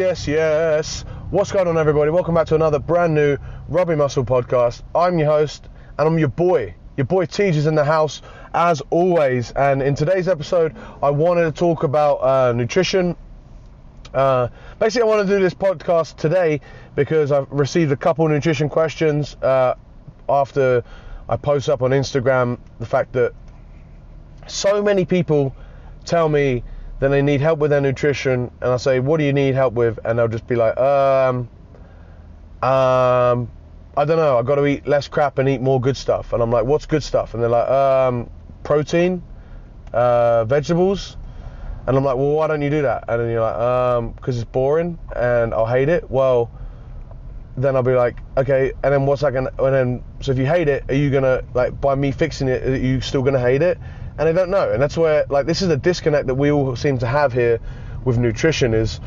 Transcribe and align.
Yes, 0.00 0.26
yes. 0.26 1.02
What's 1.30 1.52
going 1.52 1.68
on, 1.68 1.76
everybody? 1.76 2.10
Welcome 2.10 2.34
back 2.34 2.46
to 2.46 2.54
another 2.54 2.78
brand 2.78 3.14
new 3.14 3.36
Rugby 3.68 3.96
Muscle 3.96 4.24
podcast. 4.24 4.80
I'm 4.94 5.18
your 5.18 5.28
host, 5.28 5.68
and 5.98 6.08
I'm 6.08 6.18
your 6.18 6.28
boy. 6.28 6.74
Your 6.96 7.04
boy 7.04 7.26
TJ 7.26 7.50
is 7.50 7.66
in 7.66 7.74
the 7.74 7.84
house 7.84 8.22
as 8.54 8.80
always. 8.88 9.50
And 9.50 9.82
in 9.82 9.94
today's 9.94 10.26
episode, 10.26 10.74
I 11.02 11.10
wanted 11.10 11.42
to 11.42 11.52
talk 11.52 11.82
about 11.82 12.14
uh, 12.22 12.54
nutrition. 12.54 13.14
Uh, 14.14 14.48
basically, 14.78 15.02
I 15.02 15.14
want 15.14 15.28
to 15.28 15.36
do 15.36 15.38
this 15.38 15.52
podcast 15.52 16.16
today 16.16 16.62
because 16.96 17.30
I've 17.30 17.52
received 17.52 17.92
a 17.92 17.96
couple 17.96 18.26
nutrition 18.26 18.70
questions 18.70 19.34
uh, 19.42 19.74
after 20.30 20.82
I 21.28 21.36
post 21.36 21.68
up 21.68 21.82
on 21.82 21.90
Instagram 21.90 22.58
the 22.78 22.86
fact 22.86 23.12
that 23.12 23.34
so 24.46 24.82
many 24.82 25.04
people 25.04 25.54
tell 26.06 26.30
me 26.30 26.64
that 27.00 27.08
they 27.08 27.22
need 27.22 27.40
help 27.40 27.58
with 27.58 27.70
their 27.70 27.80
nutrition, 27.80 28.50
and 28.60 28.72
I 28.72 28.76
say, 28.76 29.00
"What 29.00 29.18
do 29.18 29.24
you 29.24 29.32
need 29.32 29.54
help 29.54 29.74
with?" 29.74 29.98
And 30.04 30.18
they'll 30.18 30.28
just 30.28 30.46
be 30.46 30.54
like, 30.54 30.78
"Um, 30.78 31.48
um, 32.62 33.50
I 33.96 34.04
don't 34.04 34.16
know. 34.16 34.38
I've 34.38 34.46
got 34.46 34.56
to 34.56 34.66
eat 34.66 34.86
less 34.86 35.08
crap 35.08 35.38
and 35.38 35.48
eat 35.48 35.60
more 35.60 35.80
good 35.80 35.96
stuff." 35.96 36.32
And 36.32 36.42
I'm 36.42 36.50
like, 36.50 36.64
"What's 36.64 36.86
good 36.86 37.02
stuff?" 37.02 37.34
And 37.34 37.42
they're 37.42 37.50
like, 37.50 37.68
"Um, 37.68 38.30
protein, 38.62 39.22
uh, 39.92 40.44
vegetables." 40.44 41.16
And 41.86 41.96
I'm 41.96 42.04
like, 42.04 42.16
"Well, 42.16 42.32
why 42.32 42.46
don't 42.46 42.62
you 42.62 42.70
do 42.70 42.82
that?" 42.82 43.04
And 43.08 43.20
then 43.20 43.30
you're 43.30 43.40
like, 43.40 43.56
"Um, 43.56 44.10
because 44.12 44.36
it's 44.36 44.50
boring 44.50 44.98
and 45.16 45.54
I'll 45.54 45.66
hate 45.66 45.88
it." 45.88 46.10
Well, 46.10 46.50
then 47.56 47.76
I'll 47.76 47.82
be 47.82 47.94
like, 47.94 48.18
okay, 48.36 48.72
and 48.82 48.92
then 48.92 49.06
what's 49.06 49.22
that 49.22 49.32
gonna? 49.32 49.50
And 49.58 49.74
then, 49.74 50.04
so 50.20 50.32
if 50.32 50.38
you 50.38 50.46
hate 50.46 50.68
it, 50.68 50.84
are 50.88 50.94
you 50.94 51.10
gonna 51.10 51.42
like 51.54 51.78
by 51.80 51.94
me 51.94 52.10
fixing 52.10 52.48
it? 52.48 52.64
Are 52.64 52.76
you 52.76 53.00
still 53.00 53.22
gonna 53.22 53.40
hate 53.40 53.62
it? 53.62 53.78
And 54.20 54.28
I 54.28 54.32
don't 54.32 54.50
know. 54.50 54.70
And 54.70 54.82
that's 54.82 54.98
where 54.98 55.24
like 55.30 55.46
this 55.46 55.62
is 55.62 55.70
a 55.70 55.78
disconnect 55.78 56.26
that 56.26 56.34
we 56.34 56.50
all 56.50 56.76
seem 56.76 56.98
to 56.98 57.06
have 57.06 57.32
here 57.32 57.58
with 58.04 58.18
nutrition 58.18 58.74
is 58.74 59.00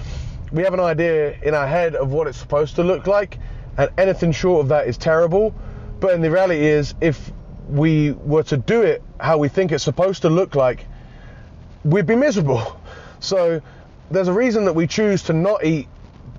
we 0.52 0.64
have 0.64 0.74
an 0.74 0.80
idea 0.80 1.38
in 1.44 1.54
our 1.54 1.68
head 1.68 1.94
of 1.94 2.12
what 2.12 2.26
it's 2.26 2.40
supposed 2.40 2.78
to 2.78 2.84
look 2.84 3.06
like, 3.06 3.38
and 3.78 3.92
anything 4.00 4.32
short 4.32 4.62
of 4.62 4.70
that 4.70 4.88
is 4.88 4.98
terrible. 4.98 5.54
But 6.00 6.16
in 6.16 6.22
the 6.22 6.32
reality 6.32 6.66
is, 6.66 6.96
if 7.00 7.32
we 7.70 8.14
were 8.14 8.42
to 8.44 8.58
do 8.58 8.82
it 8.82 9.04
how 9.20 9.38
we 9.38 9.50
think 9.50 9.72
it's 9.72 9.84
supposed 9.84 10.24
to 10.24 10.32
look 10.32 10.56
like, 10.56 10.88
we'd 11.86 12.08
be 12.08 12.16
miserable. 12.16 12.80
So 13.20 13.62
there's 14.12 14.28
a 14.28 14.34
reason 14.34 14.66
that 14.66 14.74
we 14.74 14.86
choose 14.86 15.24
to 15.24 15.34
not 15.34 15.64
eat 15.64 15.88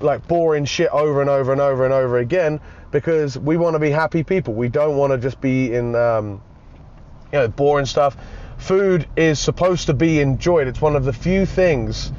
like 0.00 0.28
boring 0.28 0.66
shit 0.66 0.91
over 0.91 1.22
and 1.22 1.31
over 1.31 1.50
and 1.50 1.62
over 1.62 1.86
and 1.86 1.94
over 1.94 2.19
again 2.19 2.61
because 2.91 3.38
we 3.38 3.56
want 3.56 3.72
to 3.72 3.78
be 3.78 3.88
happy 3.88 4.22
people. 4.22 4.53
We 4.53 4.69
don't 4.69 4.98
want 4.98 5.12
to 5.14 5.19
just 5.19 5.41
be 5.41 5.72
in, 5.72 5.94
um, 5.94 6.42
you 7.33 7.38
know, 7.38 7.48
boring 7.48 7.86
stuff. 7.86 8.19
Food 8.64 9.06
is 9.14 9.38
supposed 9.38 9.86
to 9.86 9.94
be 9.94 10.20
enjoyed. 10.20 10.68
It's 10.68 10.80
one 10.80 10.96
of 10.96 11.04
the 11.04 11.12
few 11.12 11.44
things 11.44 12.10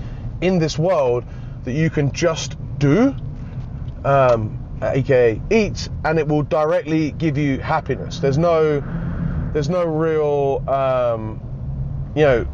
in 0.42 0.60
this 0.60 0.78
world 0.78 1.24
that 1.64 1.72
you 1.72 1.90
can 1.90 2.12
just 2.12 2.56
do, 2.78 3.16
um, 4.04 4.60
aka 4.84 5.42
eat, 5.50 5.90
and 6.04 6.20
it 6.20 6.28
will 6.28 6.44
directly 6.44 7.12
give 7.12 7.40
you 7.40 7.58
happiness. 7.58 8.20
There's 8.20 8.38
no, 8.38 8.84
there's 9.54 9.70
no 9.70 9.86
real, 9.86 10.64
um, 10.70 11.42
you 12.16 12.22
know, 12.22 12.48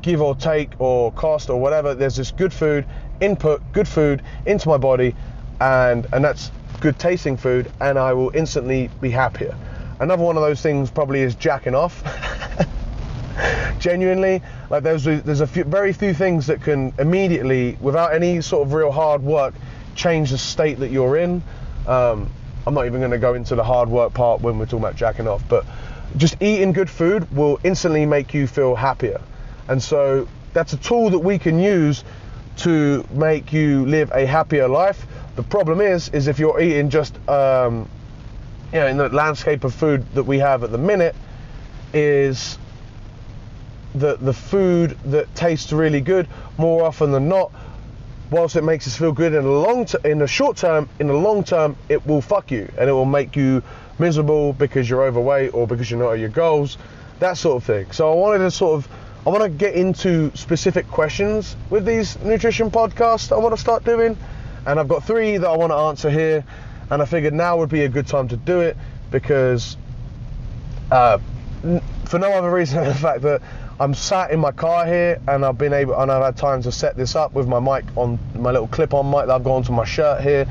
give 0.00 0.22
or 0.22 0.34
take 0.34 0.72
or 0.78 1.12
cost 1.12 1.50
or 1.50 1.60
whatever. 1.60 1.94
There's 1.94 2.16
just 2.16 2.38
good 2.38 2.52
food 2.52 2.86
input 3.20 3.62
good 3.72 3.86
food 3.86 4.22
into 4.46 4.68
my 4.68 4.76
body 4.76 5.14
and 5.60 6.06
and 6.12 6.24
that's 6.24 6.50
good 6.80 6.98
tasting 6.98 7.36
food 7.36 7.70
and 7.80 7.98
I 7.98 8.14
will 8.14 8.30
instantly 8.34 8.88
be 9.02 9.10
happier. 9.10 9.54
Another 10.00 10.24
one 10.24 10.36
of 10.36 10.42
those 10.42 10.60
things 10.60 10.90
probably 10.90 11.20
is 11.20 11.34
jacking 11.34 11.74
off. 11.74 12.02
Genuinely, 13.84 14.40
like 14.70 14.82
there's 14.82 15.04
there's 15.04 15.42
a 15.42 15.46
few, 15.46 15.62
very 15.64 15.92
few 15.92 16.14
things 16.14 16.46
that 16.46 16.62
can 16.62 16.94
immediately, 16.98 17.76
without 17.82 18.14
any 18.14 18.40
sort 18.40 18.66
of 18.66 18.72
real 18.72 18.90
hard 18.90 19.22
work, 19.22 19.52
change 19.94 20.30
the 20.30 20.38
state 20.38 20.78
that 20.78 20.90
you're 20.90 21.18
in. 21.18 21.42
Um, 21.86 22.30
I'm 22.66 22.72
not 22.72 22.86
even 22.86 23.00
going 23.00 23.10
to 23.10 23.18
go 23.18 23.34
into 23.34 23.54
the 23.54 23.62
hard 23.62 23.90
work 23.90 24.14
part 24.14 24.40
when 24.40 24.58
we're 24.58 24.64
talking 24.64 24.78
about 24.78 24.96
jacking 24.96 25.28
off, 25.28 25.46
but 25.50 25.66
just 26.16 26.40
eating 26.40 26.72
good 26.72 26.88
food 26.88 27.30
will 27.30 27.60
instantly 27.62 28.06
make 28.06 28.32
you 28.32 28.46
feel 28.46 28.74
happier. 28.74 29.20
And 29.68 29.82
so 29.82 30.28
that's 30.54 30.72
a 30.72 30.78
tool 30.78 31.10
that 31.10 31.18
we 31.18 31.38
can 31.38 31.58
use 31.58 32.04
to 32.60 33.04
make 33.10 33.52
you 33.52 33.84
live 33.84 34.10
a 34.14 34.24
happier 34.24 34.66
life. 34.66 35.06
The 35.36 35.42
problem 35.42 35.82
is, 35.82 36.08
is 36.08 36.26
if 36.26 36.38
you're 36.38 36.58
eating 36.58 36.88
just, 36.88 37.14
um, 37.28 37.86
you 38.72 38.80
know, 38.80 38.86
in 38.86 38.96
the 38.96 39.10
landscape 39.10 39.62
of 39.62 39.74
food 39.74 40.10
that 40.14 40.24
we 40.24 40.38
have 40.38 40.64
at 40.64 40.70
the 40.72 40.78
minute, 40.78 41.14
is 41.92 42.58
the 43.94 44.16
the 44.16 44.32
food 44.32 44.96
that 45.06 45.34
tastes 45.34 45.72
really 45.72 46.00
good 46.00 46.28
more 46.58 46.84
often 46.84 47.12
than 47.12 47.28
not. 47.28 47.52
Whilst 48.30 48.56
it 48.56 48.64
makes 48.64 48.86
us 48.86 48.96
feel 48.96 49.12
good 49.12 49.34
in 49.34 49.44
the 49.44 49.50
long 49.50 49.84
t- 49.84 49.98
in 50.04 50.18
the 50.18 50.26
short 50.26 50.56
term, 50.56 50.88
in 50.98 51.06
the 51.06 51.14
long 51.14 51.44
term, 51.44 51.76
it 51.88 52.04
will 52.06 52.20
fuck 52.20 52.50
you 52.50 52.70
and 52.78 52.88
it 52.88 52.92
will 52.92 53.04
make 53.04 53.36
you 53.36 53.62
miserable 53.98 54.52
because 54.52 54.88
you're 54.88 55.02
overweight 55.02 55.54
or 55.54 55.66
because 55.66 55.90
you're 55.90 56.00
not 56.00 56.14
at 56.14 56.18
your 56.18 56.30
goals, 56.30 56.78
that 57.20 57.36
sort 57.36 57.56
of 57.56 57.64
thing. 57.64 57.90
So 57.92 58.10
I 58.10 58.14
wanted 58.16 58.38
to 58.38 58.50
sort 58.50 58.76
of 58.76 58.88
I 59.26 59.30
want 59.30 59.42
to 59.42 59.48
get 59.48 59.74
into 59.74 60.30
specific 60.36 60.86
questions 60.88 61.56
with 61.70 61.86
these 61.86 62.18
nutrition 62.20 62.70
podcasts 62.70 63.32
I 63.32 63.38
want 63.38 63.54
to 63.54 63.60
start 63.60 63.82
doing. 63.84 64.18
And 64.66 64.78
I've 64.78 64.88
got 64.88 65.04
three 65.04 65.38
that 65.38 65.48
I 65.48 65.56
want 65.56 65.72
to 65.72 65.76
answer 65.76 66.10
here. 66.10 66.44
And 66.90 67.00
I 67.00 67.06
figured 67.06 67.32
now 67.32 67.56
would 67.56 67.70
be 67.70 67.84
a 67.84 67.88
good 67.88 68.06
time 68.06 68.28
to 68.28 68.36
do 68.36 68.60
it 68.60 68.76
because, 69.10 69.78
uh, 70.90 71.18
for 72.04 72.18
no 72.18 72.32
other 72.32 72.50
reason 72.50 72.78
than 72.82 72.88
the 72.88 72.94
fact 72.94 73.22
that 73.22 73.40
I'm 73.80 73.92
sat 73.92 74.30
in 74.30 74.38
my 74.38 74.52
car 74.52 74.86
here 74.86 75.20
and 75.26 75.44
I've 75.44 75.58
been 75.58 75.72
able 75.72 76.00
and 76.00 76.10
I've 76.10 76.22
had 76.22 76.36
time 76.36 76.62
to 76.62 76.70
set 76.70 76.96
this 76.96 77.16
up 77.16 77.32
with 77.34 77.48
my 77.48 77.58
mic 77.58 77.84
on 77.96 78.18
my 78.34 78.52
little 78.52 78.68
clip-on 78.68 79.10
mic 79.10 79.26
that 79.26 79.30
I've 79.30 79.44
got 79.44 79.54
onto 79.54 79.72
my 79.72 79.84
shirt 79.84 80.22
here 80.22 80.46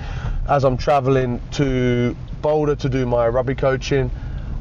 as 0.50 0.66
I'm 0.66 0.78
traveling 0.78 1.42
to 1.52 2.16
Boulder 2.42 2.76
to 2.76 2.90
do 2.90 3.06
my 3.06 3.28
rugby 3.30 3.56
coaching 3.56 4.12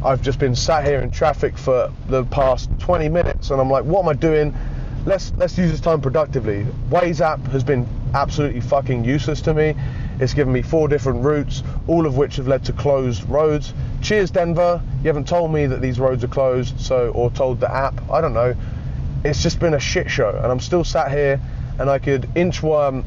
I've 0.05 0.21
just 0.23 0.39
been 0.41 0.57
sat 0.57 0.85
here 0.85 1.01
in 1.01 1.11
traffic 1.11 1.57
for 1.57 1.93
the 2.09 2.25
past 2.25 2.69
20 2.81 3.09
minutes 3.09 3.51
and 3.51 3.61
I'm 3.61 3.71
like, 3.71 3.85
what 3.85 4.03
am 4.03 4.09
I 4.09 4.15
doing? 4.15 4.55
Let's 5.05 5.33
let's 5.37 5.59
use 5.59 5.73
this 5.73 5.81
time 5.81 6.01
productively. 6.01 6.65
Waze 6.89 7.21
app 7.21 7.41
has 7.49 7.65
been 7.65 7.89
absolutely 8.15 8.61
fucking 8.61 9.05
useless 9.05 9.41
to 9.43 9.53
me. 9.53 9.75
It's 10.21 10.33
given 10.33 10.53
me 10.53 10.63
four 10.63 10.87
different 10.87 11.25
routes, 11.25 11.65
all 11.89 12.07
of 12.07 12.17
which 12.17 12.37
have 12.37 12.47
led 12.47 12.65
to 12.67 12.73
closed 12.73 13.29
roads. 13.29 13.75
Cheers, 14.01 14.31
Denver. 14.31 14.81
You 15.01 15.09
haven't 15.09 15.27
told 15.27 15.53
me 15.53 15.67
that 15.67 15.81
these 15.81 15.99
roads 15.99 16.23
are 16.23 16.29
closed, 16.29 16.79
so 16.81 17.11
or 17.11 17.33
told 17.33 17.59
the 17.59 17.75
app. 17.75 17.95
I 18.13 18.21
don't 18.21 18.33
know. 18.33 18.55
It's 19.25 19.43
just 19.43 19.59
been 19.59 19.75
a 19.75 19.81
shit 19.81 20.09
show, 20.09 20.31
and 20.31 20.47
I'm 20.47 20.61
still 20.61 20.85
sat 20.85 21.11
here, 21.11 21.41
and 21.81 21.91
I 21.91 21.99
could 21.99 22.23
inchworm 22.37 23.05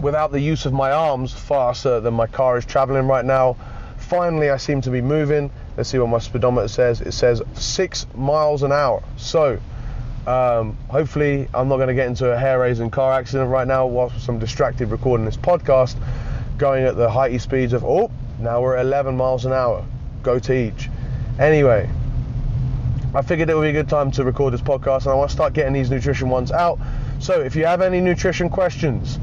without 0.00 0.30
the 0.30 0.40
use 0.40 0.64
of 0.64 0.72
my 0.72 0.92
arms 0.92 1.32
faster 1.32 1.98
than 1.98 2.14
my 2.14 2.28
car 2.28 2.56
is 2.56 2.64
traveling 2.64 3.08
right 3.08 3.24
now. 3.24 3.56
Finally, 3.96 4.50
I 4.50 4.58
seem 4.58 4.80
to 4.82 4.90
be 4.90 5.00
moving. 5.00 5.50
Let's 5.76 5.88
see 5.88 5.98
what 5.98 6.08
my 6.08 6.18
speedometer 6.18 6.68
says. 6.68 7.00
It 7.00 7.12
says 7.12 7.42
six 7.54 8.06
miles 8.14 8.62
an 8.62 8.70
hour. 8.70 9.02
So, 9.16 9.58
um, 10.26 10.76
hopefully, 10.88 11.48
I'm 11.54 11.68
not 11.68 11.76
going 11.76 11.88
to 11.88 11.94
get 11.94 12.06
into 12.06 12.30
a 12.30 12.36
hair-raising 12.36 12.90
car 12.90 13.12
accident 13.12 13.50
right 13.50 13.66
now 13.66 13.86
whilst 13.86 14.28
I'm 14.28 14.38
distracted 14.38 14.90
recording 14.90 15.24
this 15.24 15.36
podcast, 15.36 15.96
going 16.58 16.84
at 16.84 16.96
the 16.96 17.08
heighty 17.08 17.40
speeds 17.40 17.72
of 17.72 17.84
oh, 17.84 18.10
now 18.38 18.60
we're 18.60 18.76
at 18.76 18.86
11 18.86 19.16
miles 19.16 19.46
an 19.46 19.52
hour. 19.52 19.84
Go 20.22 20.38
TJ. 20.38 20.90
Anyway, 21.38 21.88
I 23.14 23.22
figured 23.22 23.48
it 23.48 23.54
would 23.54 23.62
be 23.62 23.70
a 23.70 23.72
good 23.72 23.88
time 23.88 24.10
to 24.12 24.24
record 24.24 24.52
this 24.52 24.60
podcast, 24.60 25.02
and 25.02 25.08
I 25.08 25.14
want 25.14 25.30
to 25.30 25.34
start 25.34 25.52
getting 25.52 25.72
these 25.72 25.90
nutrition 25.90 26.28
ones 26.28 26.52
out. 26.52 26.78
So, 27.18 27.40
if 27.40 27.56
you 27.56 27.64
have 27.64 27.80
any 27.80 28.00
nutrition 28.00 28.50
questions, 28.50 29.18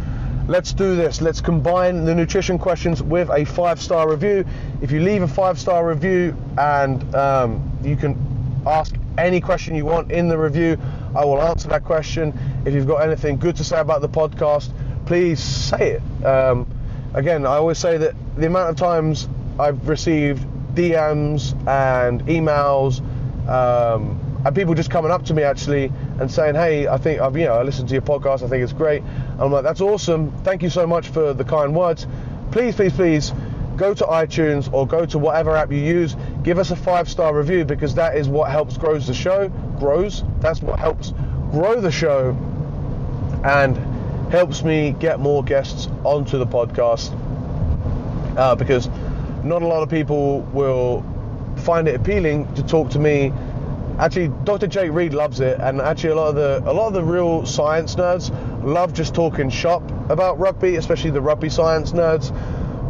let's 0.47 0.73
do 0.73 0.95
this. 0.95 1.21
Let's 1.21 1.41
combine 1.41 2.05
the 2.05 2.15
nutrition 2.15 2.57
questions 2.57 3.03
with 3.03 3.29
a 3.29 3.45
five 3.45 3.79
star 3.81 4.09
review. 4.09 4.45
If 4.81 4.91
you 4.91 5.01
leave 5.01 5.21
a 5.21 5.27
five 5.27 5.59
star 5.59 5.87
review 5.87 6.35
and 6.57 7.15
um, 7.15 7.71
you 7.83 7.95
can 7.95 8.17
ask 8.65 8.95
any 9.17 9.41
question 9.41 9.75
you 9.75 9.85
want 9.85 10.11
in 10.11 10.27
the 10.27 10.37
review, 10.37 10.77
I 11.15 11.25
will 11.25 11.41
answer 11.41 11.67
that 11.69 11.83
question. 11.83 12.37
If 12.65 12.73
you've 12.73 12.87
got 12.87 12.97
anything 12.97 13.37
good 13.37 13.55
to 13.57 13.63
say 13.63 13.79
about 13.79 14.01
the 14.01 14.09
podcast, 14.09 14.71
please 15.05 15.39
say 15.41 15.99
it. 15.99 16.25
Um, 16.25 16.67
again, 17.13 17.45
I 17.45 17.55
always 17.55 17.77
say 17.77 17.97
that 17.97 18.13
the 18.35 18.47
amount 18.47 18.69
of 18.69 18.75
times 18.75 19.27
I've 19.59 19.87
received 19.87 20.45
DMs 20.75 21.53
and 21.67 22.21
emails. 22.27 23.01
Um, 23.47 24.23
and 24.45 24.55
people 24.55 24.75
just 24.75 24.89
coming 24.89 25.11
up 25.11 25.25
to 25.25 25.33
me 25.33 25.43
actually 25.43 25.91
and 26.19 26.31
saying, 26.31 26.55
"Hey, 26.55 26.87
I 26.87 26.97
think 26.97 27.19
I've 27.19 27.35
you 27.35 27.45
know 27.45 27.55
I 27.55 27.63
listened 27.63 27.89
to 27.89 27.95
your 27.95 28.01
podcast. 28.01 28.43
I 28.43 28.47
think 28.47 28.63
it's 28.63 28.73
great." 28.73 29.03
I'm 29.39 29.51
like, 29.51 29.63
"That's 29.63 29.81
awesome. 29.81 30.31
Thank 30.43 30.63
you 30.63 30.69
so 30.69 30.85
much 30.85 31.09
for 31.09 31.33
the 31.33 31.43
kind 31.43 31.75
words. 31.75 32.07
Please, 32.51 32.75
please, 32.75 32.93
please." 32.93 33.33
Go 33.77 33.93
to 33.93 34.05
iTunes 34.05 34.73
or 34.73 34.87
go 34.87 35.05
to 35.05 35.19
whatever 35.19 35.55
app 35.55 35.71
you 35.71 35.77
use. 35.77 36.15
Give 36.47 36.59
us 36.59 36.71
a 36.71 36.77
five-star 36.77 37.35
review 37.35 37.65
because 37.65 37.95
that 37.95 38.15
is 38.15 38.29
what 38.29 38.49
helps 38.49 38.77
grows 38.77 39.05
the 39.05 39.13
show. 39.13 39.49
Grows. 39.79 40.23
That's 40.39 40.61
what 40.61 40.79
helps 40.79 41.11
grow 41.51 41.81
the 41.81 41.91
show, 41.91 42.37
and 43.43 43.75
helps 44.31 44.63
me 44.63 44.95
get 44.97 45.19
more 45.19 45.43
guests 45.43 45.89
onto 46.05 46.37
the 46.37 46.47
podcast. 46.47 47.11
Uh, 48.37 48.55
because 48.55 48.87
not 49.43 49.61
a 49.61 49.67
lot 49.67 49.83
of 49.83 49.89
people 49.89 50.39
will 50.53 51.03
find 51.65 51.85
it 51.89 51.95
appealing 51.95 52.53
to 52.53 52.63
talk 52.63 52.91
to 52.91 52.99
me 52.99 53.33
actually 53.99 54.29
Dr. 54.45 54.67
Jake 54.67 54.93
Reed 54.93 55.13
loves 55.13 55.41
it, 55.41 55.59
and 55.59 55.81
actually 55.81 56.11
a 56.11 56.15
lot 56.15 56.29
of 56.29 56.35
the 56.35 56.71
a 56.71 56.71
lot 56.71 56.87
of 56.87 56.93
the 56.93 57.03
real 57.03 57.45
science 57.45 57.95
nerds 57.95 58.31
love 58.63 58.93
just 58.93 59.13
talking 59.13 59.49
shop 59.49 59.83
about 60.09 60.39
rugby, 60.39 60.77
especially 60.77 61.09
the 61.09 61.19
rugby 61.19 61.49
science 61.49 61.91
nerds. 61.91 62.31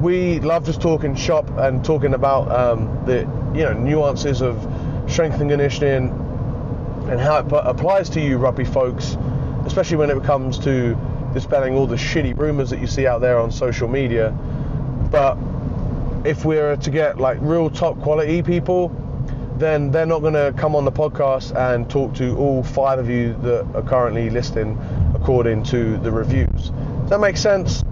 We 0.01 0.39
love 0.39 0.65
just 0.65 0.81
talking 0.81 1.15
shop 1.15 1.49
and 1.57 1.83
talking 1.83 2.13
about 2.13 2.51
um, 2.51 3.05
the 3.05 3.19
you 3.55 3.63
know 3.63 3.73
nuances 3.73 4.41
of 4.41 4.57
strength 5.07 5.39
and 5.39 5.49
conditioning 5.49 6.09
and 7.09 7.19
how 7.19 7.39
it 7.39 7.45
applies 7.51 8.09
to 8.11 8.21
you 8.21 8.37
rugby 8.37 8.65
folks, 8.65 9.17
especially 9.65 9.97
when 9.97 10.09
it 10.09 10.23
comes 10.23 10.59
to 10.59 10.97
dispelling 11.33 11.73
all 11.73 11.87
the 11.87 11.95
shitty 11.95 12.37
rumors 12.37 12.69
that 12.69 12.79
you 12.79 12.87
see 12.87 13.07
out 13.07 13.21
there 13.21 13.39
on 13.39 13.51
social 13.51 13.87
media. 13.87 14.31
But 15.09 15.37
if 16.25 16.43
we're 16.45 16.75
to 16.75 16.91
get 16.91 17.17
like 17.17 17.37
real 17.41 17.69
top 17.69 17.99
quality 18.01 18.43
people, 18.43 18.89
then 19.57 19.91
they're 19.91 20.05
not 20.05 20.19
going 20.19 20.33
to 20.33 20.53
come 20.57 20.75
on 20.75 20.85
the 20.85 20.91
podcast 20.91 21.55
and 21.55 21.89
talk 21.89 22.13
to 22.15 22.37
all 22.37 22.63
five 22.63 22.99
of 22.99 23.09
you 23.09 23.33
that 23.41 23.65
are 23.73 23.81
currently 23.81 24.29
listening 24.29 24.77
according 25.15 25.63
to 25.63 25.97
the 25.97 26.11
reviews. 26.11 26.69
Does 26.69 27.09
that 27.09 27.19
make 27.19 27.37
sense? 27.37 27.83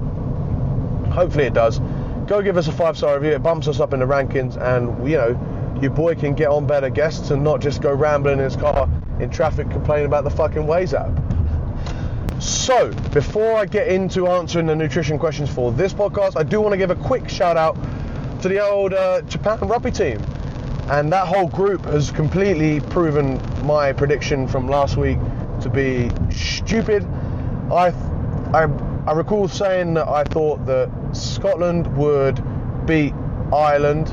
Hopefully 1.12 1.46
it 1.46 1.54
does. 1.54 1.80
Go 2.28 2.42
give 2.42 2.58
us 2.58 2.68
a 2.68 2.72
five 2.72 2.98
star 2.98 3.16
review. 3.16 3.36
It 3.36 3.44
bumps 3.44 3.68
us 3.68 3.80
up 3.80 3.94
in 3.94 4.00
the 4.00 4.06
rankings, 4.06 4.58
and 4.60 5.08
you 5.08 5.18
know, 5.18 5.80
your 5.82 5.92
boy 5.92 6.16
can 6.16 6.34
get 6.34 6.50
on 6.50 6.66
better 6.66 6.90
guests 6.90 7.30
and 7.32 7.44
not 7.44 7.62
just 7.62 7.82
go 7.82 7.94
rambling 7.94 8.40
in 8.40 8.44
his 8.44 8.56
car 8.56 8.90
in 9.20 9.30
traffic 9.30 9.70
complaining 9.70 10.08
about 10.08 10.24
the 10.24 10.30
fucking 10.30 10.64
Waze 10.64 10.94
app. 10.94 12.42
So, 12.42 12.92
before 13.14 13.56
I 13.56 13.66
get 13.66 13.88
into 13.88 14.28
answering 14.28 14.66
the 14.66 14.76
nutrition 14.76 15.18
questions 15.18 15.50
for 15.50 15.72
this 15.72 15.94
podcast, 15.94 16.36
I 16.36 16.44
do 16.44 16.60
want 16.62 16.74
to 16.74 16.78
give 16.78 16.92
a 16.92 16.96
quick 16.96 17.30
shout 17.30 17.58
out 17.58 17.78
to 18.42 18.50
the 18.50 18.60
old 18.60 18.94
uh, 18.94 19.22
Japan 19.22 19.60
rugby 19.62 19.92
team. 19.92 20.20
And 20.90 21.12
that 21.14 21.28
whole 21.28 21.48
group 21.48 21.86
has 21.86 22.12
completely 22.12 22.80
proven 22.80 23.40
my 23.66 23.94
prediction 23.94 24.48
from 24.48 24.68
last 24.68 24.98
week 24.98 25.18
to 25.62 25.70
be 25.70 26.12
stupid. 26.30 27.04
I, 27.72 27.94
I, 28.54 28.68
I 29.08 29.12
recall 29.12 29.48
saying 29.48 29.94
that 29.96 30.08
I 30.08 30.24
thought 30.24 30.66
that 30.66 30.90
Scotland 31.16 31.96
would 31.96 32.44
beat 32.88 33.14
Ireland, 33.54 34.10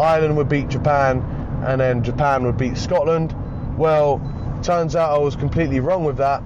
Ireland 0.00 0.36
would 0.36 0.48
beat 0.48 0.68
Japan, 0.68 1.20
and 1.64 1.80
then 1.80 2.02
Japan 2.02 2.44
would 2.44 2.56
beat 2.56 2.76
Scotland. 2.76 3.36
Well, 3.78 4.20
turns 4.64 4.96
out 4.96 5.12
I 5.12 5.18
was 5.18 5.36
completely 5.36 5.78
wrong 5.78 6.02
with 6.02 6.16
that. 6.16 6.42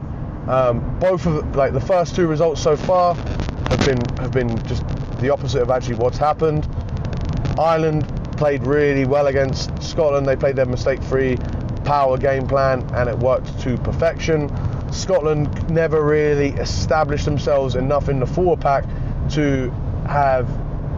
Um, 0.46 0.98
both 1.00 1.25
of 1.26 1.56
like 1.56 1.72
the 1.72 1.81
first 1.81 2.14
two 2.14 2.26
results 2.26 2.62
so 2.62 2.76
far 2.76 3.14
have 3.14 3.87
been 3.87 3.99
have 4.20 4.31
been 4.31 4.62
just 4.66 4.84
the 5.20 5.31
opposite 5.31 5.62
of 5.62 5.70
actually 5.70 5.96
what's 5.96 6.19
happened. 6.19 6.69
Ireland 7.58 8.06
played 8.37 8.66
really 8.66 9.06
well 9.06 9.28
against 9.28 9.82
Scotland. 9.82 10.26
They 10.26 10.37
played 10.37 10.56
their 10.56 10.66
mistake-free 10.66 11.38
power 11.87 12.19
game 12.19 12.46
plan, 12.46 12.82
and 12.94 13.08
it 13.08 13.19
worked 13.19 13.58
to 13.60 13.78
perfection. 13.78 14.50
Scotland 14.92 15.70
never 15.70 16.02
really 16.02 16.50
established 16.50 17.24
themselves 17.24 17.74
enough 17.74 18.08
in 18.08 18.20
the 18.20 18.26
forward 18.26 18.60
pack 18.60 18.84
to 19.30 19.70
have 20.08 20.48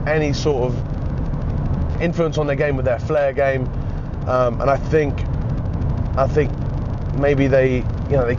any 0.06 0.32
sort 0.32 0.70
of 0.70 2.00
influence 2.02 2.38
on 2.38 2.46
their 2.46 2.56
game 2.56 2.76
with 2.76 2.85
their 2.85 2.99
flair 2.99 3.32
game. 3.32 3.67
Um, 4.26 4.61
and 4.61 4.70
I 4.70 4.76
think, 4.76 5.19
I 6.17 6.26
think 6.26 6.52
maybe 7.14 7.46
they, 7.46 7.76
you 7.76 8.17
know, 8.17 8.26
they 8.26 8.38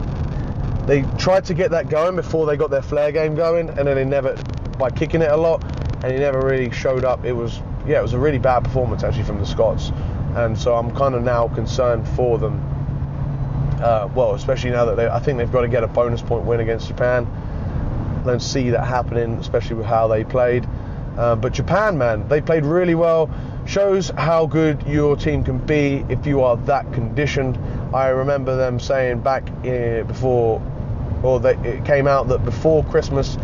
they 0.86 1.02
tried 1.18 1.44
to 1.44 1.54
get 1.54 1.70
that 1.72 1.88
going 1.88 2.16
before 2.16 2.46
they 2.46 2.56
got 2.56 2.70
their 2.70 2.82
flair 2.82 3.12
game 3.12 3.34
going, 3.34 3.68
and 3.68 3.86
then 3.86 3.96
they 3.96 4.04
never, 4.04 4.36
by 4.78 4.90
kicking 4.90 5.22
it 5.22 5.30
a 5.30 5.36
lot, 5.36 5.62
and 6.02 6.12
he 6.12 6.18
never 6.18 6.40
really 6.40 6.70
showed 6.70 7.04
up. 7.04 7.24
It 7.24 7.32
was 7.32 7.60
yeah, 7.86 7.98
it 7.98 8.02
was 8.02 8.12
a 8.12 8.18
really 8.18 8.38
bad 8.38 8.64
performance 8.64 9.04
actually 9.04 9.24
from 9.24 9.38
the 9.38 9.46
Scots, 9.46 9.92
and 10.34 10.58
so 10.58 10.74
I'm 10.74 10.94
kind 10.96 11.14
of 11.14 11.22
now 11.22 11.48
concerned 11.48 12.08
for 12.08 12.38
them. 12.38 12.79
Uh, 13.80 14.08
well, 14.14 14.34
especially 14.34 14.70
now 14.70 14.84
that 14.84 14.96
they, 14.96 15.08
I 15.08 15.18
think 15.18 15.38
they've 15.38 15.50
got 15.50 15.62
to 15.62 15.68
get 15.68 15.82
a 15.84 15.88
bonus 15.88 16.22
point 16.22 16.44
win 16.44 16.60
against 16.60 16.88
Japan. 16.88 17.26
Don't 18.24 18.42
see 18.42 18.70
that 18.70 18.84
happening, 18.84 19.34
especially 19.34 19.76
with 19.76 19.86
how 19.86 20.08
they 20.08 20.24
played. 20.24 20.66
Uh, 21.16 21.36
but 21.36 21.52
Japan, 21.52 21.98
man, 21.98 22.28
they 22.28 22.40
played 22.40 22.64
really 22.64 22.94
well. 22.94 23.30
Shows 23.66 24.10
how 24.10 24.46
good 24.46 24.86
your 24.86 25.16
team 25.16 25.44
can 25.44 25.58
be 25.58 26.04
if 26.08 26.26
you 26.26 26.42
are 26.42 26.56
that 26.58 26.92
conditioned. 26.92 27.58
I 27.94 28.08
remember 28.08 28.56
them 28.56 28.80
saying 28.80 29.20
back 29.20 29.48
in, 29.64 30.06
before, 30.06 30.62
or 31.22 31.40
they, 31.40 31.56
it 31.58 31.84
came 31.84 32.06
out 32.06 32.28
that 32.28 32.44
before 32.44 32.84
Christmas 32.84 33.36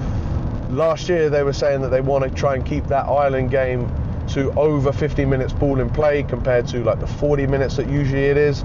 last 0.70 1.08
year 1.08 1.30
they 1.30 1.42
were 1.42 1.52
saying 1.52 1.80
that 1.82 1.90
they 1.90 2.00
want 2.00 2.24
to 2.24 2.30
try 2.30 2.54
and 2.54 2.64
keep 2.64 2.86
that 2.86 3.06
Ireland 3.06 3.50
game 3.50 3.90
to 4.28 4.52
over 4.58 4.92
50 4.92 5.24
minutes 5.24 5.52
ball 5.52 5.80
in 5.80 5.88
play 5.90 6.22
compared 6.22 6.66
to 6.68 6.82
like 6.82 7.00
the 7.00 7.06
40 7.06 7.46
minutes 7.46 7.76
that 7.76 7.88
usually 7.88 8.24
it 8.24 8.36
is, 8.36 8.62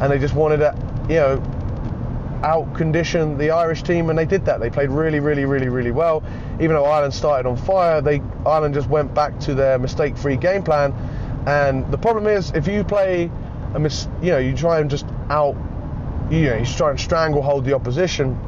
and 0.00 0.12
they 0.12 0.18
just 0.18 0.34
wanted 0.34 0.58
to, 0.58 0.74
you 1.10 1.16
know, 1.16 1.42
out 2.44 2.72
condition 2.74 3.36
the 3.36 3.50
Irish 3.50 3.82
team, 3.82 4.08
and 4.08 4.18
they 4.18 4.24
did 4.24 4.44
that. 4.46 4.60
They 4.60 4.70
played 4.70 4.90
really, 4.90 5.20
really, 5.20 5.44
really, 5.44 5.68
really 5.68 5.90
well. 5.90 6.22
Even 6.54 6.70
though 6.70 6.84
Ireland 6.84 7.12
started 7.12 7.48
on 7.48 7.56
fire, 7.56 8.00
they 8.00 8.22
Ireland 8.46 8.74
just 8.74 8.88
went 8.88 9.12
back 9.12 9.38
to 9.40 9.54
their 9.54 9.78
mistake-free 9.78 10.36
game 10.36 10.62
plan. 10.62 10.94
And 11.46 11.90
the 11.90 11.98
problem 11.98 12.26
is, 12.26 12.52
if 12.52 12.66
you 12.68 12.84
play 12.84 13.30
a 13.74 13.78
mis, 13.78 14.08
you 14.22 14.30
know, 14.30 14.38
you 14.38 14.56
try 14.56 14.78
and 14.80 14.88
just 14.88 15.06
out, 15.28 15.56
you 16.30 16.44
know, 16.44 16.56
you 16.58 16.64
try 16.64 16.90
and 16.90 17.00
stranglehold 17.00 17.64
the 17.64 17.74
opposition. 17.74 18.38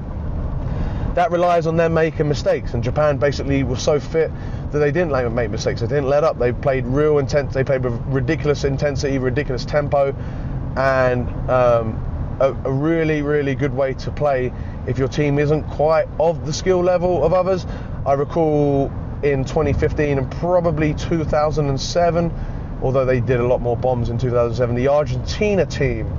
That 1.14 1.30
relies 1.30 1.66
on 1.66 1.76
them 1.76 1.92
making 1.92 2.28
mistakes, 2.28 2.72
and 2.72 2.82
Japan 2.82 3.18
basically 3.18 3.64
was 3.64 3.82
so 3.82 4.00
fit 4.00 4.30
that 4.70 4.78
they 4.78 4.90
didn't 4.90 5.34
make 5.34 5.50
mistakes. 5.50 5.82
They 5.82 5.86
didn't 5.86 6.08
let 6.08 6.24
up. 6.24 6.38
They 6.38 6.52
played 6.52 6.86
real 6.86 7.18
intense. 7.18 7.52
They 7.52 7.64
played 7.64 7.84
with 7.84 8.00
ridiculous 8.06 8.64
intensity, 8.64 9.18
ridiculous 9.18 9.66
tempo, 9.66 10.14
and 10.76 11.28
um, 11.50 12.11
a, 12.40 12.52
a, 12.64 12.73
really, 12.73 13.23
really 13.23 13.55
good 13.55 13.75
way 13.75 13.94
to 13.94 14.11
play 14.11 14.52
if 14.87 14.99
your 14.99 15.08
team 15.08 15.38
isn't 15.38 15.64
quite 15.64 16.06
of 16.19 16.46
the 16.46 16.52
skill 16.52 16.81
level 16.82 17.25
of 17.25 17.32
others. 17.32 17.67
I 18.06 18.14
recall 18.14 18.90
in 19.23 19.44
2015 19.44 20.19
and 20.19 20.31
probably 20.32 20.94
2007, 20.94 22.32
although 22.82 23.05
they 23.05 23.20
did 23.20 23.40
a 23.40 23.46
lot 23.46 23.61
more 23.61 23.76
bombs 23.76 24.08
in 24.08 24.19
2007, 24.19 24.74
the 24.74 24.89
Argentina 24.89 25.65
team 25.65 26.10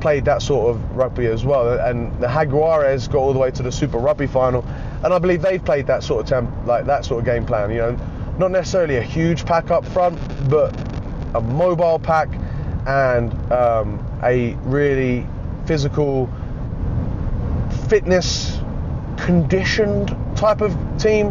played 0.00 0.24
that 0.24 0.42
sort 0.42 0.70
of 0.70 0.96
rugby 0.96 1.26
as 1.26 1.44
well. 1.44 1.78
And 1.78 2.18
the 2.20 2.26
Jaguares 2.26 3.10
got 3.10 3.18
all 3.18 3.32
the 3.32 3.38
way 3.38 3.50
to 3.50 3.62
the 3.62 3.72
Super 3.72 3.98
Rugby 3.98 4.26
final, 4.26 4.64
and 5.04 5.12
I 5.12 5.18
believe 5.18 5.42
they've 5.42 5.64
played 5.64 5.86
that 5.88 6.02
sort 6.02 6.22
of 6.22 6.28
temp, 6.28 6.66
like 6.66 6.86
that 6.86 7.04
sort 7.04 7.20
of 7.20 7.26
game 7.26 7.44
plan. 7.44 7.70
You 7.70 7.78
know, 7.78 7.98
not 8.38 8.50
necessarily 8.50 8.96
a 8.96 9.02
huge 9.02 9.44
pack 9.44 9.70
up 9.70 9.84
front, 9.84 10.18
but 10.48 10.74
a 11.34 11.40
mobile 11.40 11.98
pack 11.98 12.28
and 12.86 13.32
um, 13.52 14.20
a 14.22 14.54
really 14.62 15.26
physical, 15.66 16.30
fitness 17.88 18.58
conditioned 19.18 20.16
type 20.36 20.60
of 20.60 20.76
team. 20.98 21.28